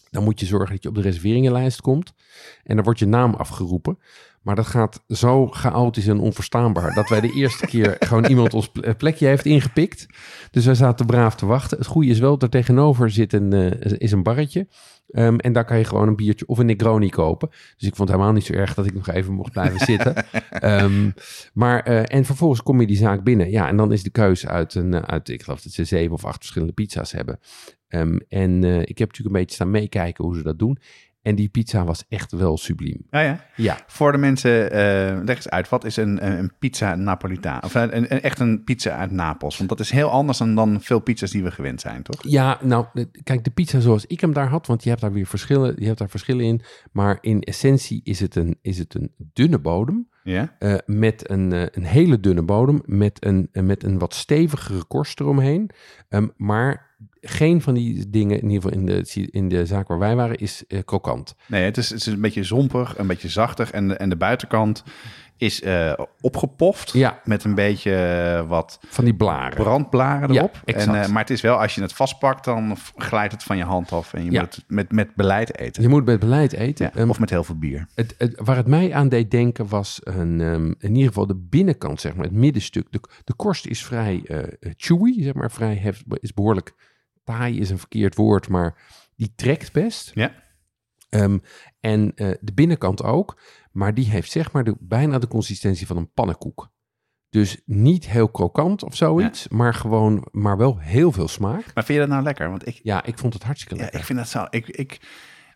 [0.09, 2.13] Dan moet je zorgen dat je op de reserveringenlijst komt.
[2.63, 3.97] En dan wordt je naam afgeroepen.
[4.41, 6.93] Maar dat gaat zo chaotisch en onverstaanbaar.
[6.93, 10.05] Dat wij de eerste keer gewoon iemand ons ple- plekje heeft ingepikt.
[10.51, 11.77] Dus wij zaten braaf te wachten.
[11.77, 14.67] Het goede is wel dat er tegenover zit een, eh, is een barretje.
[15.11, 17.49] Ehm, en daar kan je gewoon een biertje of een Negroni kopen.
[17.49, 20.15] Dus ik vond het helemaal niet zo erg dat ik nog even mocht blijven zitten.
[20.49, 21.11] Ehm,
[21.53, 23.49] maar, eh, en vervolgens kom je die zaak binnen.
[23.51, 26.13] Ja, en dan is de keuze uit, een, eh, uit ik geloof dat ze zeven
[26.13, 27.39] of acht verschillende pizza's hebben.
[27.87, 30.77] Ehm, en ik heb natuurlijk een beetje staan meekijken hoe ze dat doen.
[31.21, 33.05] En die pizza was echt wel subliem.
[33.09, 33.45] Ja, ja.
[33.55, 34.79] Ja, Voor de mensen, eh,
[35.23, 37.63] leg eens uit, wat is een, een pizza Napolitaan?
[37.63, 39.57] Of een, een- echt een pizza uit Napels?
[39.57, 42.23] Want dat is heel anders dan, dan veel pizza's die we gewend zijn, toch?
[42.23, 42.85] Ja, nou,
[43.23, 45.85] kijk, de pizza zoals ik hem daar had, want je hebt daar weer verschillen, je
[45.85, 46.61] hebt daar verschillen in.
[46.91, 50.09] Maar in essentie is het een, is het een dunne bodem.
[50.23, 50.55] Ja?
[50.59, 54.83] eh, met een, eh, een hele dunne bodem, met een, eh, met een wat stevigere
[54.85, 55.69] korst eromheen.
[56.09, 56.90] Ehm, maar
[57.21, 60.37] geen van die dingen, in ieder geval in de, in de zaak waar wij waren,
[60.37, 61.35] is eh, krokant.
[61.47, 63.71] Nee, het is, het is een beetje zompig, een beetje zachtig.
[63.71, 64.83] En de, en de buitenkant
[65.37, 67.19] is eh, opgepoft Ja.
[67.23, 69.57] met een beetje eh, wat Van die blaren.
[69.63, 70.61] brandblaren erop.
[70.65, 73.91] en, maar het is wel, als je het vastpakt, dan glijdt het van je hand
[73.91, 74.13] af.
[74.13, 74.41] En je Ja.
[74.41, 75.81] moet het met, met beleid eten.
[75.83, 76.93] Je moet met beleid eten.
[76.93, 77.87] Ehm, of met heel veel bier.
[77.95, 81.35] Het, het- waar het mij aan deed denken was een, ehm, in ieder geval de
[81.49, 82.87] binnenkant, zeg maar, het middenstuk.
[82.89, 84.23] De, de korst is vrij
[84.77, 86.73] chewy, zeg maar, vrij hef, is behoorlijk
[87.31, 88.75] taai is een verkeerd woord, maar
[89.15, 90.11] die trekt best.
[90.13, 90.31] Ja.
[91.09, 91.37] Ehm,
[91.79, 95.97] en eh, de binnenkant ook, maar die heeft zeg maar de, bijna de consistentie van
[95.97, 96.69] een pannenkoek.
[97.29, 101.73] Dus niet heel krokant of zoiets, maar gewoon, maar wel heel veel smaak.
[101.73, 102.49] Maar vind je dat nou lekker?
[102.49, 103.99] Want ik, Ja, ik vond het hartstikke ja, lekker.
[103.99, 104.47] ik vind dat zo...
[104.49, 104.99] Ik, ik,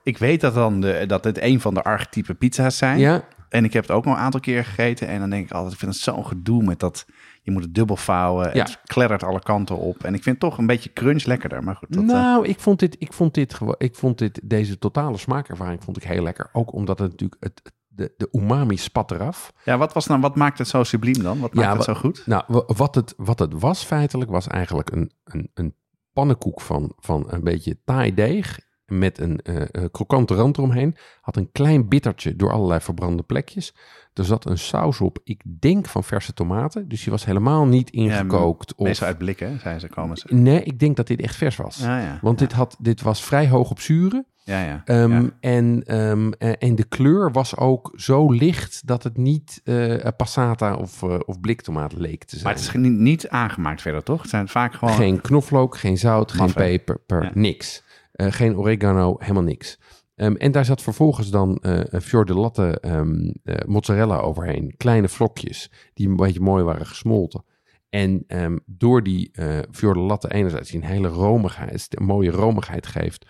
[0.04, 3.00] ik weet dat, dan de, dat het een van de archetype pizza's zijn.
[3.00, 5.08] Ja, En ik heb het ook nog een aantal keer gegeten.
[5.08, 7.06] En dan denk ik altijd, ik vind het zo'n gedoe met dat...
[7.46, 8.56] Je moet het dubbel vouwen.
[8.56, 8.64] Ja.
[8.64, 10.04] Het kleddert alle kanten op.
[10.04, 11.64] En ik vind toch een beetje crunch lekkerder.
[11.64, 14.78] Maar goed, dat, eh, nou, ik vond dit, ik vond dit, ik vond dit, deze
[14.80, 16.50] totale smaakervaring vond ik heel lekker.
[16.54, 19.54] Ook omdat het natuurlijk, het, de, de umami spat eraf.
[19.64, 21.40] ja, wat, was nou, wat maakt het zo subliem dan?
[21.40, 22.24] Wat maakt Ja, het zo goed?
[22.26, 25.76] Nou, wa- wat het, wat het was feitelijk, was eigenlijk een, een, een
[26.14, 28.60] pannenkoek van, van een beetje taai deeg.
[28.86, 30.96] Met een eh, krokante rand eromheen.
[31.22, 33.74] Had een klein bittertje door allerlei verbrande plekjes.
[34.14, 36.88] Er zat een saus op, ik denk van verse tomaten.
[36.88, 38.76] Dus die was helemaal niet ingekookt.
[38.76, 38.88] of...
[38.88, 40.34] Meestal uit blikken, zijn ze komen ze.
[40.34, 41.78] Nee, ik denk dat dit echt vers was.
[41.78, 42.20] Ja, ja.
[42.22, 42.46] Want ja.
[42.46, 44.26] dit, had, dit was vrij hoog op zuren.
[44.44, 44.82] Ja, ja.
[44.86, 45.30] Ehm, ja.
[45.40, 50.76] en, ehm, eh, en de kleur was ook zo licht dat het niet eh, passata
[50.76, 52.44] of, of bliktomaat leek te zijn.
[52.44, 54.22] Maar het is niet, niet aangemaakt verder, toch?
[54.22, 54.94] Het zijn vaak gewoon...
[54.96, 57.32] Geen knoflook, geen zout, geen peper, per, Ja.
[57.34, 57.84] niks.
[58.16, 59.80] Eh, geen oregano, helemaal niks.
[60.16, 61.64] Ehm, en daar zat vervolgens dan
[62.02, 64.74] fior de latte ehm, eh, mozzarella overheen.
[64.78, 67.44] Kleine vlokjes die een beetje mooi waren gesmolten.
[67.90, 72.32] En ehm, door die eh fior de latte enerzijds die een hele romigheid, een mooie
[72.32, 73.26] romigheid geeft.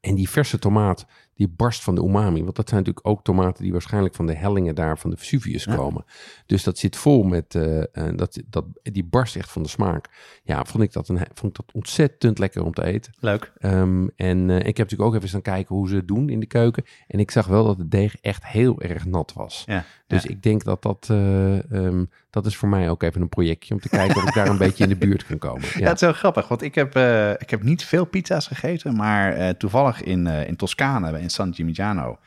[0.00, 2.42] En die verse tomaat, die barst van de umami.
[2.42, 5.64] Want dat zijn natuurlijk ook tomaten die waarschijnlijk van de hellingen daar van de Vesuvius
[5.64, 5.74] Ja.
[5.74, 6.04] komen.
[6.46, 7.82] Dus dat zit vol met, eh,
[8.16, 10.08] dat, dat, die barst echt van de smaak.
[10.42, 13.12] Ja, vond ik dat, een, vond ik dat ontzettend lekker om te eten.
[13.18, 13.52] Leuk.
[13.58, 16.40] Ehm, en eh, ik heb natuurlijk ook even staan kijken hoe ze het doen in
[16.40, 16.84] de keuken.
[17.06, 19.62] En ik zag wel dat het deeg echt heel erg nat was.
[19.66, 19.84] Ja.
[20.06, 20.28] Dus ja.
[20.28, 23.80] ik denk dat dat, eh, ehm, dat is voor mij ook even een projectje om
[23.80, 25.68] te kijken of ik daar een beetje in de buurt kan komen.
[25.78, 26.96] Ja, het is heel grappig, want ik heb,
[27.40, 32.18] ik heb niet veel pizza's gegeten, maar toevallig in, in Toscane, in San Gimignano,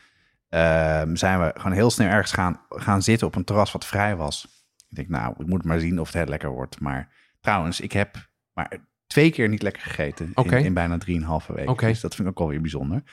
[0.49, 4.15] ehm, zijn we gewoon heel snel ergens gaan, gaan zitten op een terras wat vrij
[4.15, 4.47] was.
[4.89, 6.79] Ik denk, nou, ik moet maar zien of het heel lekker wordt.
[6.79, 8.77] Maar trouwens, ik heb maar
[9.07, 11.69] twee keer niet lekker gegeten in, in bijna drieënhalve week.
[11.69, 11.87] Oké.
[11.87, 13.03] Dus dat vind ik ook alweer bijzonder.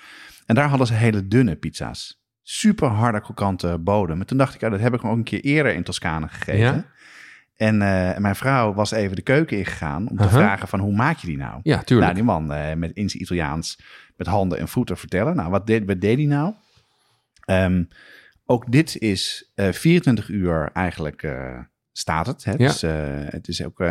[0.46, 2.20] En daar hadden ze hele dunne pizza's.
[2.42, 4.20] Super harde, krokante bodem.
[4.20, 6.58] En toen dacht ik, dat heb ik ook een keer eerder in Toscane gegeten.
[6.58, 6.84] Ja?
[7.56, 11.16] En eh, mijn vrouw was even de keuken ingegaan om te vragen van hoe maak
[11.16, 11.60] je die nou?
[11.62, 12.12] ja tuurlijk.
[12.12, 13.78] Nou, die man eh, met in zijn Italiaans
[14.16, 15.36] met handen en voeten vertellen.
[15.36, 16.54] Nou, wat deed, wat deed hij nou?
[17.44, 17.84] Ehm,
[18.46, 21.58] ook dit is eh 24 uur eigenlijk eh,
[21.92, 22.44] staat het.
[22.44, 22.50] Hè?
[22.50, 22.56] Ja.
[22.56, 22.92] Dus, eh,
[23.24, 23.84] het is ook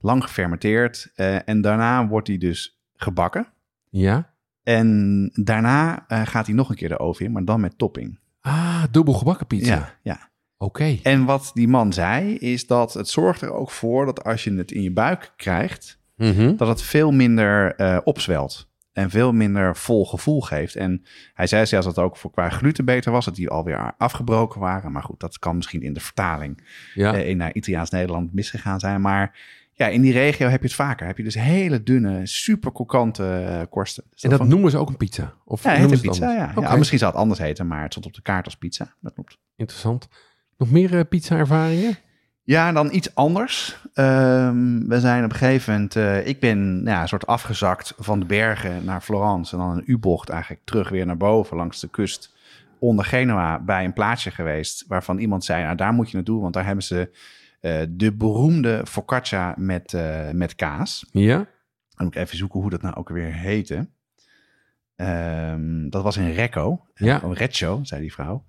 [0.00, 1.12] lang gefermenteerd.
[1.44, 3.46] en daarna wordt hij dus gebakken.
[3.90, 4.34] ja?
[4.62, 8.18] En daarna gaat hij nog een keer de oven in, maar dan met topping.
[8.40, 9.74] Ah, dubbel gebakken pizza.
[9.74, 10.30] Ja, ja.
[10.58, 10.98] Oké.
[11.02, 14.52] En wat die man zei, is dat het zorgt er ook voor dat als je
[14.54, 16.56] het in je buik krijgt, Mhm.
[16.56, 18.65] dat het veel minder opzwelt.
[18.96, 20.76] En veel minder vol gevoel geeft.
[20.76, 23.24] En hij zei zelfs dat het ook voor qua gluten beter was.
[23.24, 24.92] Dat die alweer afgebroken waren.
[24.92, 27.14] Maar goed, dat kan misschien in de vertaling Ja.
[27.14, 29.00] eh, in naar Italiaans-Nederland misgegaan zijn.
[29.00, 29.38] Maar
[29.72, 31.06] ja, in die regio heb je het vaker.
[31.06, 34.04] Heb je dus hele dunne, super krokante eh, korsten.
[34.10, 35.34] Dus en dat noemen ze ook een pizza?
[35.44, 36.76] Of ja, noemen ze het pizza, ja.
[36.76, 38.94] Misschien zou het anders heten, maar het stond op de kaart als pizza.
[39.00, 39.38] Dat klopt.
[39.56, 40.08] Interessant.
[40.58, 41.96] Nog meer eh, pizza-ervaringen?
[42.46, 43.76] Ja, dan iets anders.
[43.94, 45.96] Ehm, we zijn op een gegeven moment...
[45.96, 49.52] eh, ik ben nou ja, een soort afgezakt van de bergen naar Florence...
[49.52, 52.34] en dan een U-bocht eigenlijk terug weer naar boven langs de kust...
[52.78, 54.84] onder Genua bij een plaatsje geweest...
[54.86, 56.40] waarvan iemand zei, nou daar moet je naartoe...
[56.40, 57.10] want daar hebben ze
[57.60, 61.06] eh, de beroemde focaccia met, eh, met kaas.
[61.10, 61.36] Ja.
[61.36, 63.88] Dan moet ik even zoeken hoe dat nou ook weer heette.
[64.96, 66.86] Ehm, dat was in Recco.
[66.94, 67.20] Ja.
[67.24, 68.44] Oh, Reccio, zei die vrouw.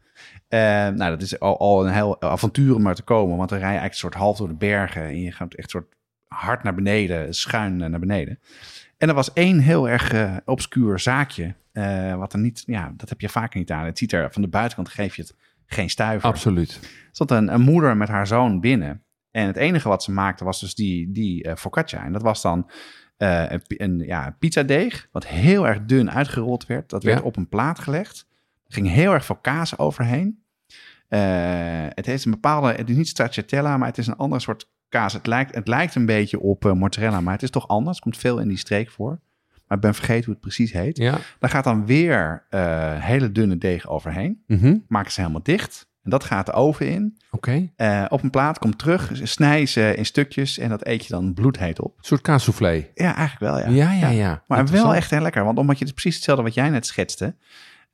[0.47, 3.38] Eh, nou, dat is al, al een heel avontuur om maar te komen.
[3.38, 5.01] Want dan rij je eigenlijk een soort half door de bergen.
[5.03, 5.95] En je gaat echt soort
[6.28, 8.39] hard naar beneden, schuin eh, naar beneden.
[8.97, 11.55] En er was één heel erg eh, obscuur zaakje.
[12.18, 13.86] wat er niet, ja, dat heb je vaak niet aan.
[13.86, 16.30] Het ziet er van de buitenkant geef je het geen stuiver.
[16.30, 16.80] Absoluut.
[16.82, 19.03] Er zat een, een moeder met haar zoon binnen.
[19.32, 22.03] En het enige wat ze maakte was dus die, die focaccia.
[22.03, 22.70] En dat was dan
[23.18, 26.89] een, een ja, pizzadeeg, wat heel erg dun uitgerold werd.
[26.89, 27.24] Dat werd Ja.
[27.26, 28.28] op een plaat gelegd.
[28.68, 30.43] Er ging heel erg veel kaas overheen.
[31.07, 31.20] Eh,
[31.89, 35.13] het heeft een bepaalde, het is niet stracciatella, maar het is een ander soort kaas.
[35.13, 37.95] Het lijkt, het lijkt een beetje op mozzarella, maar het is toch anders.
[37.95, 39.20] Het komt veel in die streek voor.
[39.68, 40.97] Maar ik ben vergeten hoe het precies heet.
[40.97, 41.18] Ja.
[41.39, 44.43] Daar gaat dan weer eh, hele dunne deeg overheen.
[44.47, 44.78] Mhm.
[44.88, 45.88] Maken ze helemaal dicht.
[46.03, 47.18] En dat gaat de oven in.
[47.32, 47.70] Oké.
[48.09, 51.82] Op een plaat, komt terug, snij ze in stukjes en dat eet je dan bloedheet
[51.82, 51.97] op.
[51.97, 52.88] Een soort kaassoufflé.
[52.93, 53.70] Ja, eigenlijk wel, ja.
[53.70, 54.43] Ja, ja, ja.
[54.47, 57.36] Maar wel echt heel lekker, want omdat je het precies hetzelfde wat jij net schetste,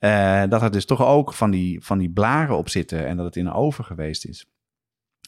[0.04, 3.26] eh, dat er dus toch ook van die, van die blaren op zitten en dat
[3.26, 4.46] het in de oven geweest is.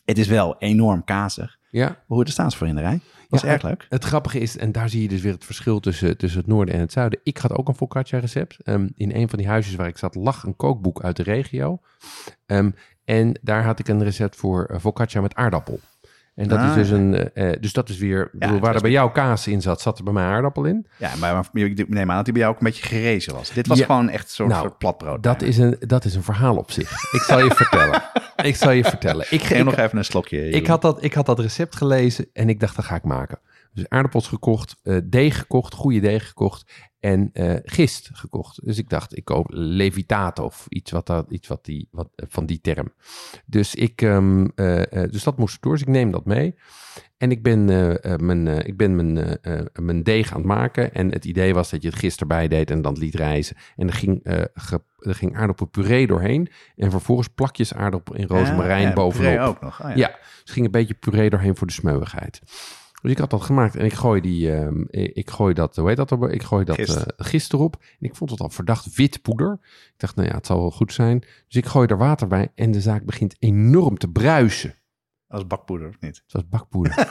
[0.05, 1.59] Het is wel enorm kazig.
[1.71, 2.03] Ja.
[2.07, 3.01] Hoe er staan ze voor in de rij.
[3.29, 3.87] Dat is erg leuk.
[3.89, 6.75] Het grappige is, en daar zie je dus weer het verschil tussen, tussen het noorden
[6.75, 7.21] en het zuiden.
[7.23, 8.57] Ik had ook een focaccia recept.
[8.63, 11.81] Ehm, in een van die huisjes waar ik zat lag een kookboek uit de regio.
[12.47, 12.71] Ehm,
[13.05, 15.81] en daar had ik een recept voor eh, focaccia met aardappel.
[16.37, 16.95] En dat Ah, is dus ja.
[16.95, 19.81] een, eh, eh, dus dat is weer, bedoel, waar er bij jou kaas in zat,
[19.81, 20.87] zat er bij mij aardappel in.
[20.99, 23.51] Ja, maar, maar ik neem aan dat die bij jou ook een beetje gerezen was.
[23.51, 23.85] Dit was Ja.
[23.85, 25.23] gewoon echt soort, Nou, soort platbrood.
[25.23, 26.91] Dat is, een, dat is een verhaal op zich.
[27.13, 28.03] Ik zal je vertellen.
[28.37, 29.27] Ik zal je vertellen.
[29.31, 30.49] Ik, Geef nog even een slokje.
[30.49, 33.39] Ik had, dat, ik had dat recept gelezen en ik dacht, dat ga ik maken.
[33.73, 36.73] Dus aardappels gekocht, eh, deeg gekocht, goede deeg gekocht
[37.07, 38.65] en eh, gist gekocht.
[38.65, 42.27] Dus ik dacht, ik koop levitate of iets, wat dat, iets wat die, wat, eh,
[42.29, 42.93] van die term.
[43.45, 46.55] Dus, ik, ehm, eh, dus dat moest door, dus ik neem dat mee.
[47.17, 47.65] En ik ben,
[48.27, 49.39] mijn, ik ben mijn,
[49.81, 50.95] mijn deeg aan het maken.
[50.95, 53.57] En het idee was dat je het gist erbij deed en dan liet rijzen.
[53.77, 54.21] En er ging,
[54.55, 56.49] ge- er ging aardappelpuree doorheen.
[56.77, 59.39] En vervolgens plakjes aardappel in rozemarijn Ja, ja, bovenop.
[59.39, 59.83] ook nog.
[59.83, 59.97] Oh, ja.
[59.97, 60.09] Ja,
[60.43, 62.41] dus ging een beetje puree doorheen voor de smeuigheid.
[63.03, 65.97] Dus ik had dat gemaakt en ik gooi die, ehm, ik gooi dat, hoe heet
[65.97, 66.13] dat?
[66.33, 67.05] Ik gooi dat Gist.
[67.17, 67.77] gist erop.
[68.01, 69.59] En ik vond het al verdacht wit poeder.
[69.63, 71.19] Ik dacht, nou ja, het zal wel goed zijn.
[71.21, 74.75] Dus ik gooi er water bij en de zaak begint enorm te bruisen.
[75.29, 76.17] Als bakpoeder, of niet?
[76.25, 77.09] Het was bakpoeder.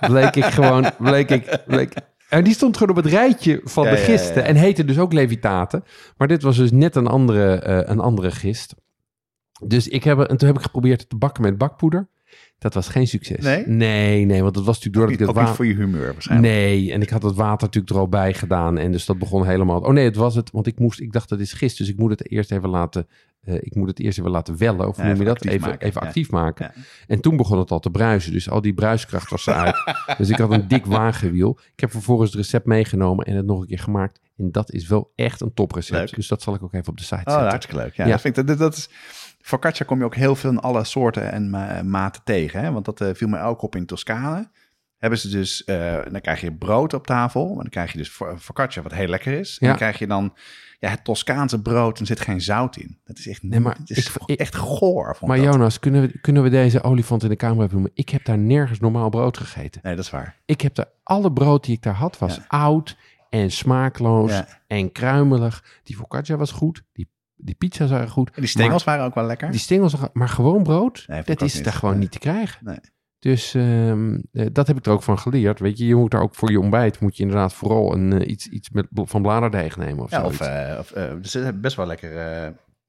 [0.00, 1.94] bleek ik gewoon, bleek ik, bleek...
[2.28, 4.42] En die stond gewoon op het rijtje van Ja, de ja, gisten.
[4.42, 4.42] ja.
[4.42, 5.84] En heette dus ook levitaten.
[6.16, 8.74] Maar dit was dus net een andere, eh, een andere gist.
[9.66, 12.08] Dus ik heb, en toen heb ik geprobeerd het te bakken met bakpoeder.
[12.58, 13.44] Dat was geen succes.
[13.44, 13.66] Nee?
[13.66, 15.54] Nee, nee, want dat was natuurlijk doordat ik Niet, het water...
[15.54, 16.52] voor je humeur waarschijnlijk.
[16.52, 18.78] Nee, en ik had het water natuurlijk er al bij gedaan.
[18.78, 19.80] En dus dat begon helemaal...
[19.80, 20.50] Oh nee, het was het.
[20.50, 21.00] Want ik moest...
[21.00, 21.78] Ik dacht, dat is gist.
[21.78, 23.06] Dus ik moet het eerst even laten...
[23.42, 24.88] eh, ik moet het eerst even laten wellen.
[24.88, 25.34] Of Ja, noem je dat?
[25.34, 25.86] actief Even, maken.
[25.88, 26.06] even Ja.
[26.06, 26.70] actief maken.
[26.74, 26.82] Ja.
[27.06, 28.32] En toen begon het al te bruisen.
[28.32, 29.76] Dus al die bruiskracht was eruit.
[30.18, 31.58] dus ik had een dik wagenwiel.
[31.74, 34.20] Ik heb vervolgens het recept meegenomen en het nog een keer gemaakt.
[34.36, 36.14] En dat is wel echt een toprecept.
[36.14, 37.48] Dus dat zal ik ook even op de site Oh, zetten.
[37.48, 37.94] hartstikke leuk.
[37.94, 38.10] Ja, Ja.
[38.10, 38.88] Dat vind ik, dat, dat is,
[39.48, 42.60] focaccia kom je ook heel veel in alle soorten en ma- maten tegen.
[42.60, 42.72] Hè?
[42.72, 44.50] Want dat eh, viel mij ook op in Toscane.
[44.96, 47.46] Hebben ze dus, eh, dan krijg je brood op tafel.
[47.46, 49.58] Maar dan krijg je dus fo- focaccia, wat heel lekker is.
[49.58, 50.34] En dan krijg je dan
[50.78, 51.98] ja, het Toscaanse brood.
[52.00, 52.98] En zit geen zout in.
[53.04, 55.16] Dat is echt, Nee, maar het is ik- echt goor.
[55.20, 55.46] Maar dat.
[55.46, 57.90] Jonas, kunnen we, kunnen we deze olifant in de kamer noemen?
[57.94, 59.80] Ik heb daar nergens normaal brood gegeten.
[59.84, 60.36] Nee, dat is waar.
[60.44, 62.44] Ik heb daar, alle brood die ik daar had, was Ja.
[62.48, 62.96] oud
[63.30, 64.46] en smaakloos Ja.
[64.66, 65.64] en kruimelig.
[65.82, 67.08] Die focaccia was goed, die,
[67.38, 68.30] die pizza waren goed.
[68.34, 69.50] En die stengels waren ook wel lekker.
[69.50, 72.02] Die stengels, maar gewoon brood, Nee, dat is daar gewoon Nee.
[72.02, 72.64] niet te krijgen.
[72.64, 72.78] Nee.
[73.18, 75.60] Dus ehm, eh, dat heb ik er ook van geleerd.
[75.60, 78.28] Weet je, je moet daar ook voor je ontbijt, moet je inderdaad vooral een, eh,
[78.30, 81.86] iets, iets met, van bladerdeeg nemen of Ja, of, eh, of ze hebben best wel
[81.86, 82.10] lekker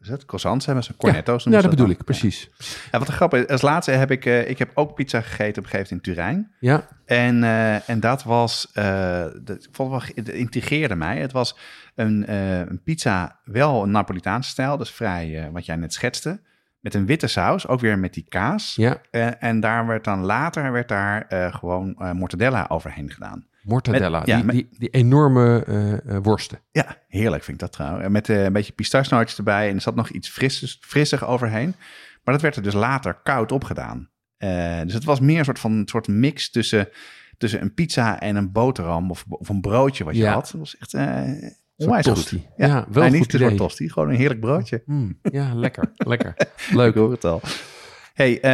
[0.01, 0.25] is het?
[0.25, 1.95] Croissants hebben ze, cornetto's ja, dat bedoel dan.
[1.95, 2.49] ik, precies.
[2.91, 5.57] Ja, wat een grap is, als laatste heb ik, eh, ik heb ook pizza gegeten
[5.57, 6.51] op een gegeven moment in Turijn.
[6.59, 9.67] Ja, En, eh, en dat was, eh, dat,
[10.07, 11.19] ik het intrigeerde mij.
[11.19, 11.57] Het was
[11.95, 12.31] een,
[12.69, 16.41] een pizza, wel een Napolitaanse stijl, dus vrij, wat jij net schetste.
[16.79, 18.75] Met een witte saus, ook weer met die kaas.
[18.75, 19.01] ja.
[19.39, 23.48] En daar werd dan later werd daar gewoon mortadella overheen gedaan.
[23.69, 26.59] Mortadella, Met- ja, die, met- die, die enorme eh, eh, worsten.
[26.71, 28.03] Ja, heerlijk vind ik dat trouwens.
[28.05, 31.75] En Met eh, een beetje pistachenootjes erbij en er zat nog iets frisses, frissig overheen.
[32.23, 34.09] Maar dat werd er dus later koud opgedaan.
[34.37, 36.89] Eh dus het was meer een soort van een soort mix tussen,
[37.37, 40.33] tussen een pizza en een boterham of, of een broodje wat je Ja.
[40.33, 40.43] had.
[40.51, 40.93] Dat was echt
[41.75, 42.15] onwijs goed.
[42.15, 42.45] tosti.
[42.57, 44.83] Ja, wel nee, een niet goed een soort tosti, gewoon een heerlijk broodje.
[44.85, 46.33] Mm, ja, lekker, lekker.
[46.73, 46.95] Leuk.
[46.95, 47.41] hoor het al.
[48.19, 48.51] Hey, eh,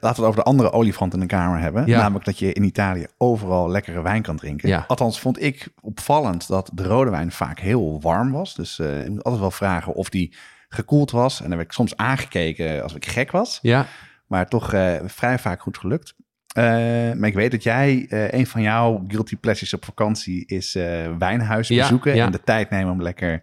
[0.00, 1.86] we het over de andere olifant in de kamer hebben.
[1.86, 1.98] Ja.
[2.00, 4.68] Namelijk dat je in Italië overal lekkere wijn kan drinken.
[4.68, 4.84] Ja.
[4.88, 8.54] Althans vond ik opvallend dat de rode wijn vaak heel warm was.
[8.54, 10.34] Dus eh ik moet altijd wel vragen of die
[10.68, 11.40] gekoeld was.
[11.40, 13.58] En dan werd ik soms aangekeken als ik gek was.
[13.62, 13.86] Ja,
[14.26, 16.14] Maar toch eh, vrij vaak goed gelukt.
[16.54, 16.64] Eh,
[17.12, 20.84] maar ik weet dat jij, eh, een van jouw guilty pleasures op vakantie is eh
[21.18, 22.14] wijnhuis Ja, bezoeken.
[22.14, 22.24] ja.
[22.26, 23.42] En de tijd nemen om lekker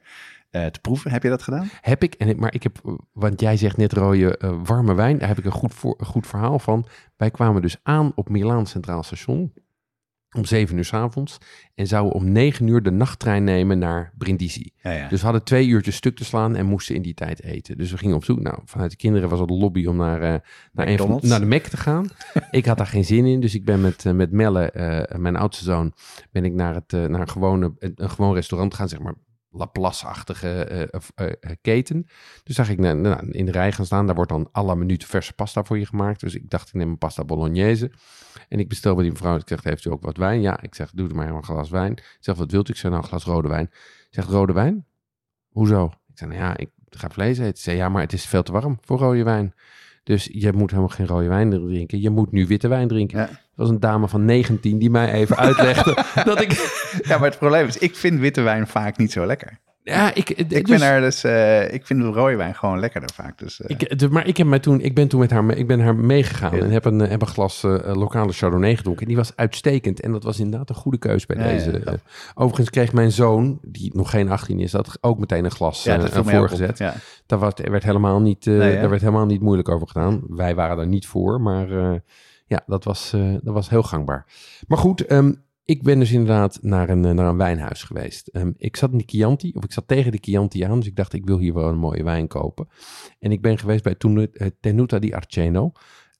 [0.52, 1.12] eh, te proeven.
[1.12, 1.70] Heb je dat gedaan?
[1.82, 2.14] heb ik.
[2.14, 5.18] En, maar ik heb, want jij zegt net rode eh, warme wijn.
[5.18, 6.86] Daar heb ik een goed, voor, goed verhaal van.
[7.18, 9.54] Wij kwamen dus aan op Milaan Centraal Station.
[10.36, 11.38] Om zeven uur 's avonds.
[11.76, 14.72] En zouden om negen uur de nachttrein nemen naar Brindisi.
[14.76, 15.08] Ja, ja.
[15.08, 17.78] Dus we hadden twee uurtjes stuk te slaan en moesten in die tijd eten.
[17.78, 18.39] Dus we gingen op zoek.
[18.39, 20.39] Nou, vanuit de kinderen was het de lobby om naar, eh,
[20.72, 22.08] naar, een van, naar de Mac te gaan.
[22.52, 23.39] ik had daar geen zin in.
[23.39, 24.74] Dus ik ben met, met Melle,
[25.18, 25.93] mijn oudste zoon,
[26.32, 28.89] ben ik naar, het, naar een, gewone, een, gewoon restaurant gegaan.
[28.89, 29.16] Zeg maar
[29.52, 30.82] Laplace-achtige eh,
[31.16, 32.06] eh, eh, keten.
[32.43, 34.06] Dus zag ik naar, nou, in de rij gaan staan.
[34.06, 36.20] Daar wordt dan alle minuten verse pasta voor je gemaakt.
[36.20, 37.91] Dus ik dacht, ik neem een pasta bolognese.
[38.49, 39.36] En ik bestel bij die mevrouw.
[39.36, 40.41] Ik zeg, heeft u ook wat wijn?
[40.41, 41.91] Ja, ik zeg, doe er maar een glas wijn.
[41.91, 42.72] Ik zeg, wat wilt u?
[42.72, 43.70] Ik zeg, nou, een glas rode wijn.
[44.10, 44.86] Zegt rode wijn?
[45.49, 45.86] Hoezo?
[45.86, 47.58] Ik zei, nou ja, ik ga vlees eten.
[47.58, 49.54] Ze zei, ja, maar het is veel te warm voor rode wijn.
[50.04, 52.02] Dus je moet helemaal geen rode wijn drinken.
[52.02, 53.20] Je moet nu witte wijn drinken.
[53.20, 53.30] Ja.
[53.30, 56.52] Er was een dame van 19 die mij even uitlegde dat ik...
[57.04, 59.60] Ja, maar het probleem is, ik vind witte wijn vaak niet zo lekker.
[59.84, 63.10] Ja, ik, Ik dus- ben er dus, eh, ik vind de rode wijn gewoon lekkerder
[63.14, 63.38] vaak.
[63.40, 65.68] Dus, eh, Ik, de- maar ik, heb mij toen, ik ben toen met haar, ik
[65.68, 66.64] ben haar meegegaan Ja.
[66.64, 69.02] en heb een, eh, heb een glas eh, eh, lokale Chardonnay gedronken.
[69.02, 70.00] En die was uitstekend.
[70.02, 71.72] En dat was inderdaad een goede keus bij Ja, deze.
[71.72, 71.92] ja.
[71.92, 71.94] eh.
[72.34, 76.00] overigens kreeg mijn zoon, die nog geen 18 is, dat ook meteen een glas eh,
[76.24, 76.78] voorgezet.
[77.26, 80.22] Daar, was, er werd helemaal niet, eh, Nee, daar werd helemaal niet moeilijk over gedaan.
[80.28, 81.96] Wij waren daar niet voor, maar eh,
[82.46, 84.26] ja, dat was, eh, dat was heel gangbaar.
[84.68, 85.32] Maar goed, ehm,
[85.66, 88.28] ik ben dus inderdaad naar een, eh, naar een wijnhuis geweest.
[88.28, 90.95] Ehm, ik zat in de Chianti, of ik zat tegen de Chianti aan, dus ik
[90.95, 92.68] dacht ik wil hier wel een mooie wijn kopen.
[93.20, 95.72] En ik ben geweest bij eh, Tenuta di Arceno.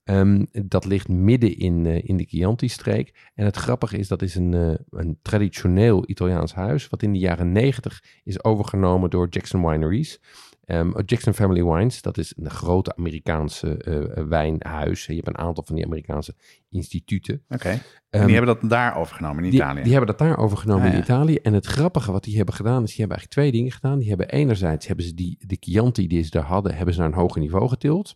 [0.04, 3.30] Ehm, dat ligt midden in, eh, in de Chianti-streek.
[3.34, 7.52] En het grappige is, dat is een, een traditioneel Italiaans huis, wat in de jaren
[7.52, 10.20] negentig is overgenomen door Jackson Wineries.
[10.62, 15.06] Ehm, Jackson Family Wines, dat is een grote Amerikaanse eh, eh, wijnhuis.
[15.06, 16.34] Je hebt een aantal van die Amerikaanse
[16.70, 17.42] instituten.
[17.48, 17.68] Oké.
[17.68, 19.82] En Ehm, die hebben dat daar overgenomen in die, Italië.
[19.82, 21.00] die hebben dat daar overgenomen Ah, in.
[21.00, 21.36] Italië.
[21.36, 23.98] En het grappige wat die hebben gedaan, is die hebben eigenlijk twee dingen gedaan.
[23.98, 27.08] Die hebben enerzijds, hebben ze die, de Chianti die ze daar hadden, hebben ze naar
[27.08, 28.14] een hoger niveau getild.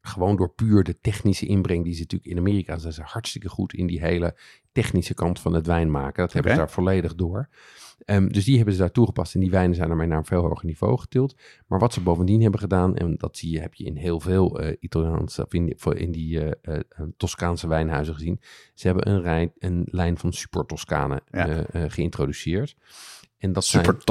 [0.00, 3.72] Gewoon door puur de technische inbreng die ze natuurlijk in Amerika zijn ze hartstikke goed
[3.72, 4.36] in die hele
[4.72, 6.22] technische kant van het wijn maken.
[6.22, 7.48] Dat hebben ze daar volledig door.
[8.04, 10.42] Ehm, dus die hebben ze daar toegepast en die wijnen zijn daarmee naar een veel
[10.42, 11.36] hoger niveau getild.
[11.66, 14.60] Maar wat ze bovendien hebben gedaan, en dat zie je, heb je in heel veel
[14.60, 16.80] eh Italiaanse, of in, die- in die eh,
[17.16, 18.40] Toscaanse wijnhuizen gezien.
[18.74, 21.64] Ze hebben een, rij, een lijn van Super Toscane Ja.
[21.72, 22.76] geïntroduceerd.
[23.38, 24.04] En dat zijn, Super.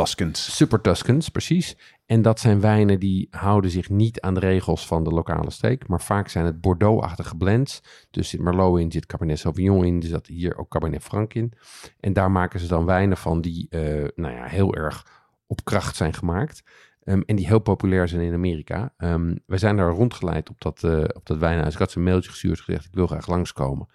[0.51, 1.78] Super Tuscans, precies.
[2.05, 5.88] En dat zijn wijnen die houden zich niet aan de regels van de lokale streek.
[5.88, 7.82] Maar vaak zijn het Bordeaux-achtige blends.
[8.11, 10.01] Dus zit Merlot in, zit Cabernet Sauvignon in.
[10.01, 11.53] Er zat hier ook Cabernet Franc in.
[11.99, 15.05] En daar maken ze dan wijnen van die eh, nou ja, heel erg
[15.47, 16.63] op kracht zijn gemaakt.
[17.03, 18.93] Ehm, en die heel populair zijn in Amerika.
[18.97, 21.73] Ehm wij zijn daar rondgeleid op dat, eh, op dat wijnhuis.
[21.73, 23.88] Ik had ze een mailtje gestuurd gezegd, ik wil graag langskomen.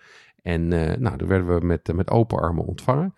[0.42, 3.14] En eh, nou, daar werden we met, met open armen ontvangen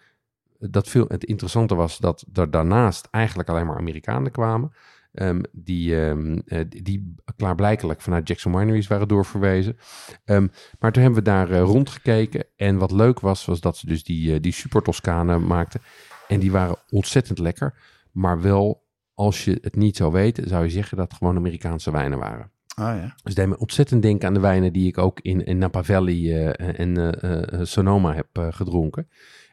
[0.59, 4.72] dat veel, het interessante was dat er daarnaast eigenlijk alleen maar Amerikanen kwamen.
[5.14, 9.76] ehm, die, eh, die- klaarblijkelijk vanuit Jackson Wineries waren doorverwezen.
[10.24, 10.46] Ehm,
[10.78, 12.44] maar toen hebben we daar eh, rondgekeken.
[12.57, 15.80] En wat leuk was, was dat ze dus die, eh, die super Toscanen maakten.
[16.28, 17.74] En die waren ontzettend lekker.
[18.12, 18.84] Maar wel,
[19.14, 22.50] als je het niet zou weten, zou je zeggen dat het gewoon Amerikaanse wijnen waren.
[22.78, 23.14] Oh ja.
[23.22, 26.52] Dus deed me ontzettend denken aan de wijnen die ik ook in, in Napa Valley
[26.57, 29.09] en Sonoma heb gedronken.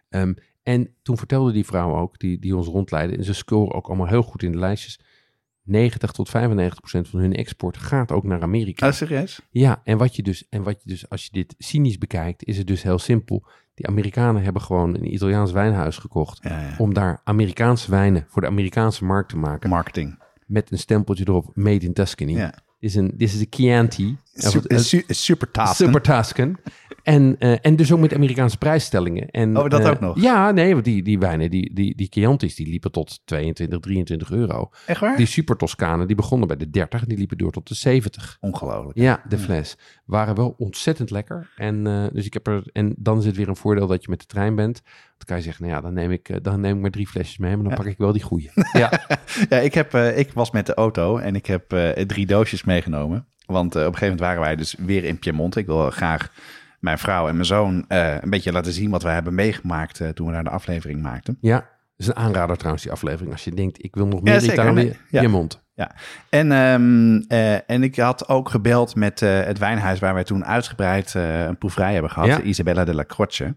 [0.10, 0.34] Ehm,
[0.64, 4.08] en toen vertelde die vrouw ook, die, die ons rondleidde, en ze scoren ook allemaal
[4.08, 5.00] heel goed in de lijstjes.
[5.64, 8.88] 90 tot 95 procent van hun export gaat ook naar Amerika.
[8.88, 9.42] Oh, serieus?
[9.50, 12.58] Ja, en wat je dus, en wat je dus, als je dit cynisch bekijkt, is
[12.58, 13.46] het dus heel simpel.
[13.74, 16.44] Die Amerikanen hebben gewoon een Italiaans wijnhuis gekocht.
[16.44, 16.76] Ja, ja.
[16.78, 19.70] Om daar Amerikaanse wijnen voor de Amerikaanse markt te maken.
[19.70, 20.20] Marketing.
[20.46, 22.32] met een stempeltje erop, made in Tuscany.
[22.32, 22.54] Ja.
[22.82, 24.18] Dit is een, dit is een Chianti.
[24.34, 25.76] Super, su- super task.
[25.76, 26.58] Super Tuscan.
[27.04, 29.30] En, eh, en dus ook met Amerikaanse prijsstellingen.
[29.30, 30.22] En, Oh, dat eh, ook nog?
[30.22, 34.32] Ja, nee, want die, die wijnen, die, die, die Chianti's, die liepen tot 22, 23
[34.32, 34.70] euro.
[34.86, 35.18] Echt waar?
[35.18, 38.38] Die Super Toscanen, die begonnen bij de 30 en die liepen door tot de 70.
[38.40, 38.98] Ongelooflijk.
[38.98, 39.78] Ja, de fles.
[40.06, 41.50] Waren wel ontzettend lekker.
[41.56, 44.10] En, eh, dus ik heb er, en dan is het weer een voordeel dat je
[44.10, 44.82] met de trein bent.
[45.22, 47.08] Dan kan je zeggen, nou ja, dan neem ik, eh, dan neem ik maar drie
[47.08, 48.50] flesjes mee, maar dan pak ik wel die goede.
[48.74, 48.92] Ja,
[49.50, 52.64] Ja, ik, heb, eh, ik was met de auto en ik heb eh, drie doosjes
[52.64, 53.26] meegenomen.
[53.46, 55.60] Want op een gegeven moment waren wij dus weer in Piemonte.
[55.60, 56.32] Ik wil graag
[56.80, 60.34] mijn vrouw en mijn zoon een beetje laten zien wat wij hebben meegemaakt toen we
[60.34, 61.38] daar de aflevering maakten.
[61.42, 61.70] ja.
[61.98, 63.32] Dat is een aanrader trouwens, die aflevering.
[63.32, 64.52] Als je denkt, ik wil nog meer Ja.
[64.52, 64.98] Italië, Nee,
[65.82, 65.92] ja.
[66.30, 70.46] En, ehm, eh, en ik had ook gebeld met eh, het wijnhuis waar wij toen
[70.46, 72.42] uitgebreid eh, een proeverij hebben gehad, Ja.
[72.42, 73.56] Isabella de la Croce.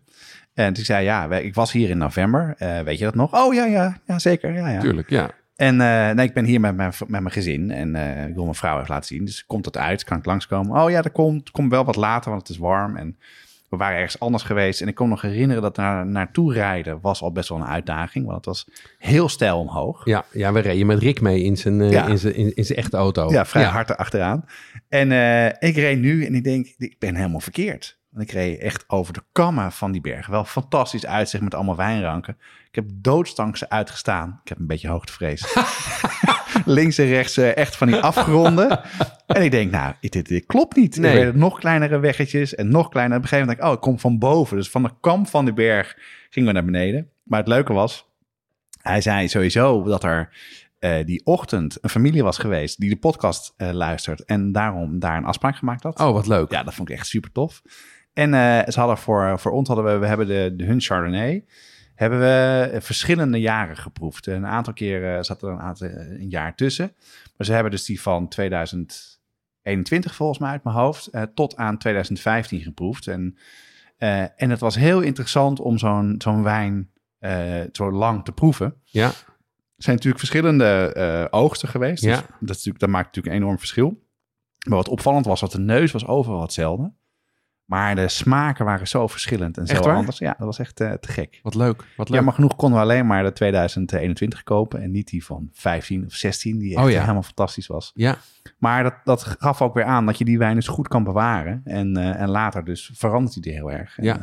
[0.54, 2.54] En toen zei ja, ik was hier in november,
[2.84, 3.44] weet je dat nog?
[3.44, 4.80] Oh ja, ja, ja zeker, ja, ja.
[4.80, 5.30] Tuurlijk, ja.
[5.56, 5.76] En
[6.16, 7.94] nee, ik ben hier met mijn, met mijn gezin en
[8.28, 9.24] ik wil mijn vrouw even laten zien.
[9.24, 10.82] Dus komt het uit, kan ik langskomen?
[10.82, 12.96] Oh ja, dat komt, komt wel wat later, want het is warm.
[12.96, 13.16] En
[13.76, 14.80] we waren ergens anders geweest.
[14.80, 18.24] En ik kon nog herinneren dat naar, naartoe rijden was al best wel een uitdaging.
[18.24, 18.68] Want het was
[18.98, 20.04] heel stijl omhoog.
[20.04, 22.06] Ja, ja, we reden met Rick mee in zijn, eh, Ja.
[22.06, 23.30] in zijn, in, in zijn echte auto.
[23.30, 24.44] Ja, vrij hard erachteraan.
[24.88, 27.98] En eh, ik reed nu en ik denk, ik ben helemaal verkeerd.
[28.14, 30.26] Want ik reed echt over de kammen van die berg.
[30.26, 32.36] Wel fantastisch uitzicht met allemaal wijnranken.
[32.68, 34.40] Ik heb doodstankse uitgestaan.
[34.42, 35.54] Ik heb een beetje hoogtevrees.
[36.64, 38.80] Links en rechts eh, echt van die afgronden.
[39.26, 40.96] en ik denk, nou, dit, dit klopt niet.
[40.96, 41.18] Nee.
[41.18, 43.16] Er nog kleinere weggetjes en nog kleiner.
[43.16, 44.56] Op een gegeven moment denk ik, oh, ik kom van boven.
[44.56, 45.96] Dus van de kam van de berg
[46.30, 47.08] gingen we naar beneden.
[47.22, 48.06] Maar het leuke was,
[48.82, 50.30] hij zei sowieso dat er
[50.78, 55.16] eh, die ochtend een familie was geweest die de podcast eh, luistert en daarom daar
[55.16, 56.00] een afspraak gemaakt had.
[56.00, 56.50] Oh, wat leuk.
[56.50, 57.62] Ja, dat vond ik echt super tof.
[58.14, 61.44] En eh, ze hadden voor, voor ons hadden we, we hebben de, de hun Chardonnay,
[61.94, 64.26] hebben we verschillende jaren geproefd.
[64.26, 66.92] Een aantal keren zat er een, aantal, een jaar tussen.
[67.36, 71.78] Maar ze hebben dus die van 2021 volgens mij uit mijn hoofd eh, tot aan
[71.78, 73.06] 2015 geproefd.
[73.06, 73.38] En,
[73.96, 78.74] eh, en het was heel interessant om zo'n zo'n wijn eh, zo lang te proeven.
[78.84, 82.02] Ja, Er zijn natuurlijk verschillende eh, oogsten geweest.
[82.04, 82.16] Ja.
[82.16, 84.02] Dus dat, is natuurlijk, dat maakt natuurlijk een enorm verschil.
[84.68, 86.92] Maar wat opvallend was, dat de neus was overal hetzelfde.
[87.64, 90.18] Maar de smaken waren zo verschillend en zo anders.
[90.18, 91.40] Ja, dat was echt eh, te gek.
[91.42, 91.84] wat leuk.
[91.96, 92.18] Wat leuk.
[92.18, 94.82] Ja, maar genoeg konden we alleen maar de 2021 kopen.
[94.82, 97.00] En niet die van 15 of 16, die echt Oh ja.
[97.00, 97.90] helemaal fantastisch was.
[97.94, 98.16] Ja,
[98.58, 101.60] Maar dat, dat gaf ook weer aan dat je die wijn dus goed kan bewaren.
[101.64, 103.98] En, eh, en later dus verandert hij heel erg.
[103.98, 104.18] En, Ja.
[104.18, 104.22] eh,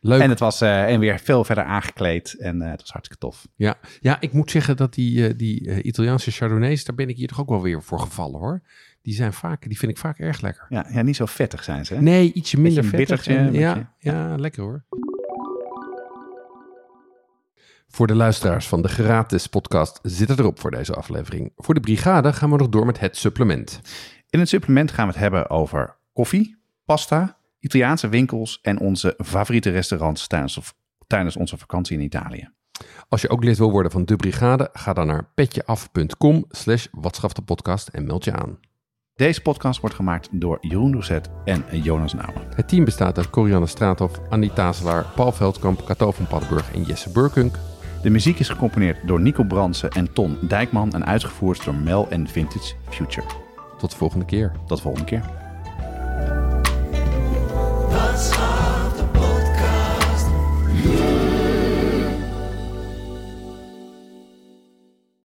[0.00, 0.20] leuk.
[0.20, 2.32] en het was en weer veel verder aangekleed.
[2.38, 3.46] En eh, het was hartstikke tof.
[3.56, 7.40] Ja, ja ik moet zeggen dat die, die Italiaanse Chardonnays, daar ben ik hier toch
[7.40, 8.60] ook wel weer voor gevallen hoor.
[9.04, 10.66] Die zijn vaak, die vind ik vaak erg lekker.
[10.68, 11.94] Ja, ja niet zo vettig zijn ze.
[11.94, 12.00] hè?
[12.00, 13.16] Nee, ietsje minder Beetje vettig.
[13.26, 14.84] bittertje, en- ja, ja, lekker hoor.
[17.88, 21.52] Voor de luisteraars van de gratis podcast zit het erop voor deze aflevering.
[21.56, 23.80] Voor de brigade gaan we nog door met het supplement.
[24.30, 29.70] In het supplement gaan we het hebben over koffie, pasta, Italiaanse winkels en onze favoriete
[29.70, 30.60] restaurants tijdens,
[31.06, 32.48] tijdens onze vakantie in Italië.
[33.08, 36.86] Als je ook lid wil worden van de brigade, ga dan naar petjeaf.com slash
[37.44, 38.58] podcast en meld je aan.
[39.16, 42.42] Deze podcast wordt gemaakt door Jeroen Doucet en Jonas Nouwen.
[42.54, 47.10] Het team bestaat uit Corianne Straathof, Annie Tazelaar, Paul Veldkamp, Cato van Paddenburg en Jesse
[47.10, 47.58] Burkunk.
[48.02, 52.28] De muziek is gecomponeerd door Nico Bransen en Ton Dijkman en uitgevoerd door Mel en
[52.28, 53.26] Vintage Future.
[53.78, 54.52] Tot de volgende keer.
[54.66, 55.22] Tot de volgende keer.